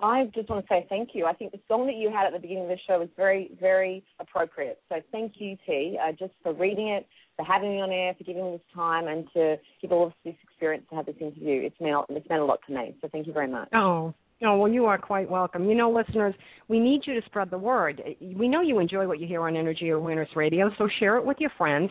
[0.00, 1.24] I just want to say thank you.
[1.24, 3.50] I think the song that you had at the beginning of the show was very,
[3.60, 4.80] very appropriate.
[4.88, 7.06] So thank you, T, uh, just for reading it,
[7.36, 10.10] for having me on air, for giving me this time, and to give all of
[10.10, 11.62] us this experience to have this interview.
[11.62, 12.94] It's meant, it's meant a lot to me.
[13.00, 13.68] So thank you very much.
[13.72, 14.12] Oh,
[14.42, 15.68] Oh, well, you are quite welcome.
[15.68, 16.34] You know, listeners,
[16.68, 18.02] we need you to spread the word.
[18.20, 21.36] We know you enjoy what you hear on Energy Awareness Radio, so share it with
[21.38, 21.90] your friends.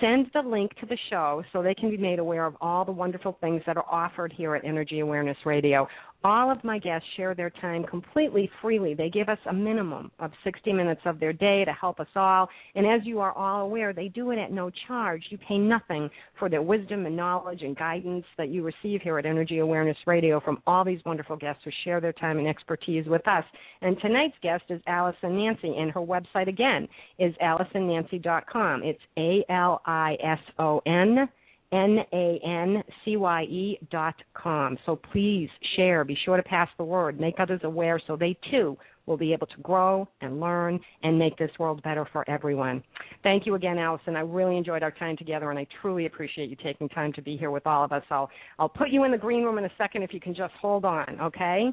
[0.00, 2.92] Send the link to the show so they can be made aware of all the
[2.92, 5.88] wonderful things that are offered here at Energy Awareness Radio.
[6.22, 8.92] All of my guests share their time completely freely.
[8.92, 12.48] They give us a minimum of 60 minutes of their day to help us all.
[12.74, 15.24] And as you are all aware, they do it at no charge.
[15.30, 19.24] You pay nothing for their wisdom and knowledge and guidance that you receive here at
[19.24, 23.26] Energy Awareness Radio from all these wonderful guests who share their time and expertise with
[23.26, 23.44] us.
[23.80, 26.86] And tonight's guest is Alison Nancye, and her website again
[27.18, 28.82] is AlisonNancye.com.
[28.82, 31.28] It's A L I S O N
[31.72, 34.76] N A N C Y E dot com.
[34.86, 36.04] So please share.
[36.04, 37.20] Be sure to pass the word.
[37.20, 41.36] Make others aware so they too will be able to grow and learn and make
[41.36, 42.82] this world better for everyone.
[43.22, 44.14] Thank you again, Alison.
[44.14, 47.36] I really enjoyed our time together, and I truly appreciate you taking time to be
[47.36, 48.04] here with all of us.
[48.10, 50.54] I'll I'll put you in the green room in a second if you can just
[50.60, 51.72] hold on, okay?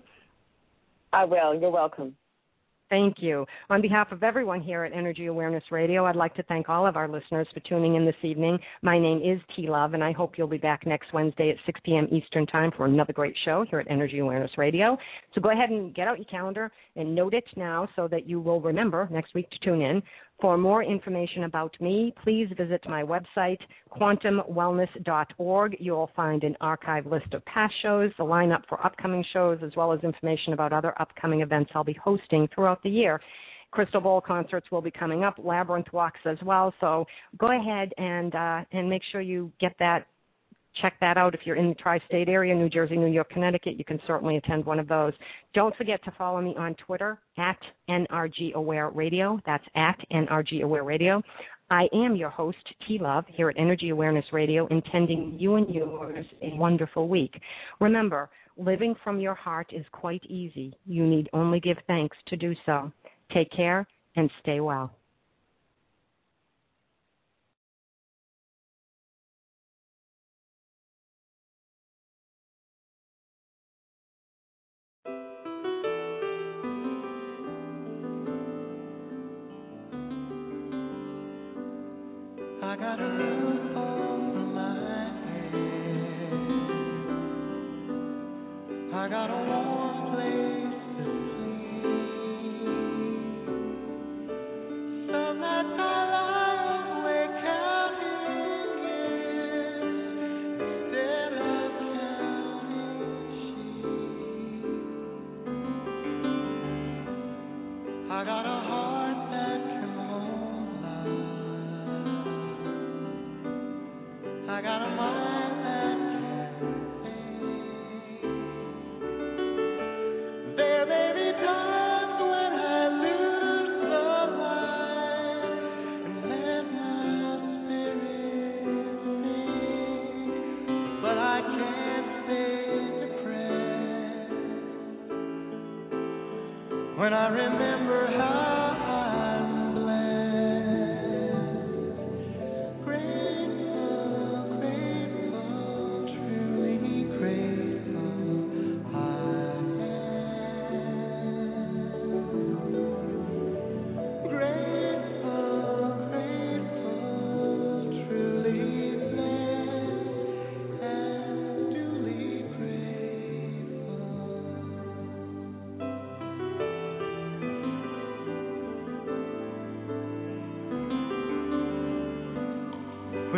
[1.14, 1.60] I will.
[1.60, 2.16] You're welcome.
[2.90, 3.46] Thank you.
[3.70, 6.96] On behalf of everyone here at Energy Awareness Radio, I'd like to thank all of
[6.96, 8.58] our listeners for tuning in this evening.
[8.82, 11.82] My name is T Love, and I hope you'll be back next Wednesday at 6
[11.84, 12.08] p.m.
[12.12, 14.98] Eastern Time for another great show here at Energy Awareness Radio.
[15.36, 18.40] So go ahead and get out your calendar and note it now so that you
[18.40, 20.02] will remember next week to tune in.
[20.40, 23.58] For more information about me, please visit my website,
[23.92, 25.78] quantumwellness.org.
[25.80, 29.92] You'll find an archive list of past shows, the lineup for upcoming shows, as well
[29.92, 33.20] as information about other upcoming events I'll be hosting throughout the year.
[33.72, 36.74] Crystal Bowl concerts will be coming up, Labyrinth walks as well.
[36.80, 37.06] So
[37.38, 40.06] go ahead and uh, and make sure you get that
[40.82, 41.34] check that out.
[41.34, 44.66] If you're in the tri-state area new jersey new york connecticut you can certainly attend
[44.66, 45.14] one of those.
[45.54, 47.58] Don't forget to follow me on twitter at
[47.90, 49.40] nrg aware radio.
[49.46, 51.22] That's at nrg aware radio.
[51.70, 52.58] I am your host
[52.88, 57.40] t love here at energy awareness radio intending you and yours a wonderful week.
[57.80, 60.74] Remember living from your heart is quite easy.
[60.86, 62.92] You need only give thanks to do so.
[63.34, 64.94] Take care and stay well
[82.80, 85.94] got a roof over my head.
[88.94, 89.77] I got a wall.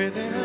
[0.10, 0.39] within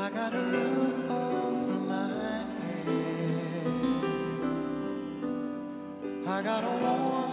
[0.00, 0.10] I
[6.42, 7.27] got a warm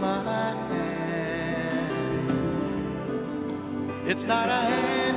[0.00, 0.58] my hand.
[4.08, 5.09] It's not a hand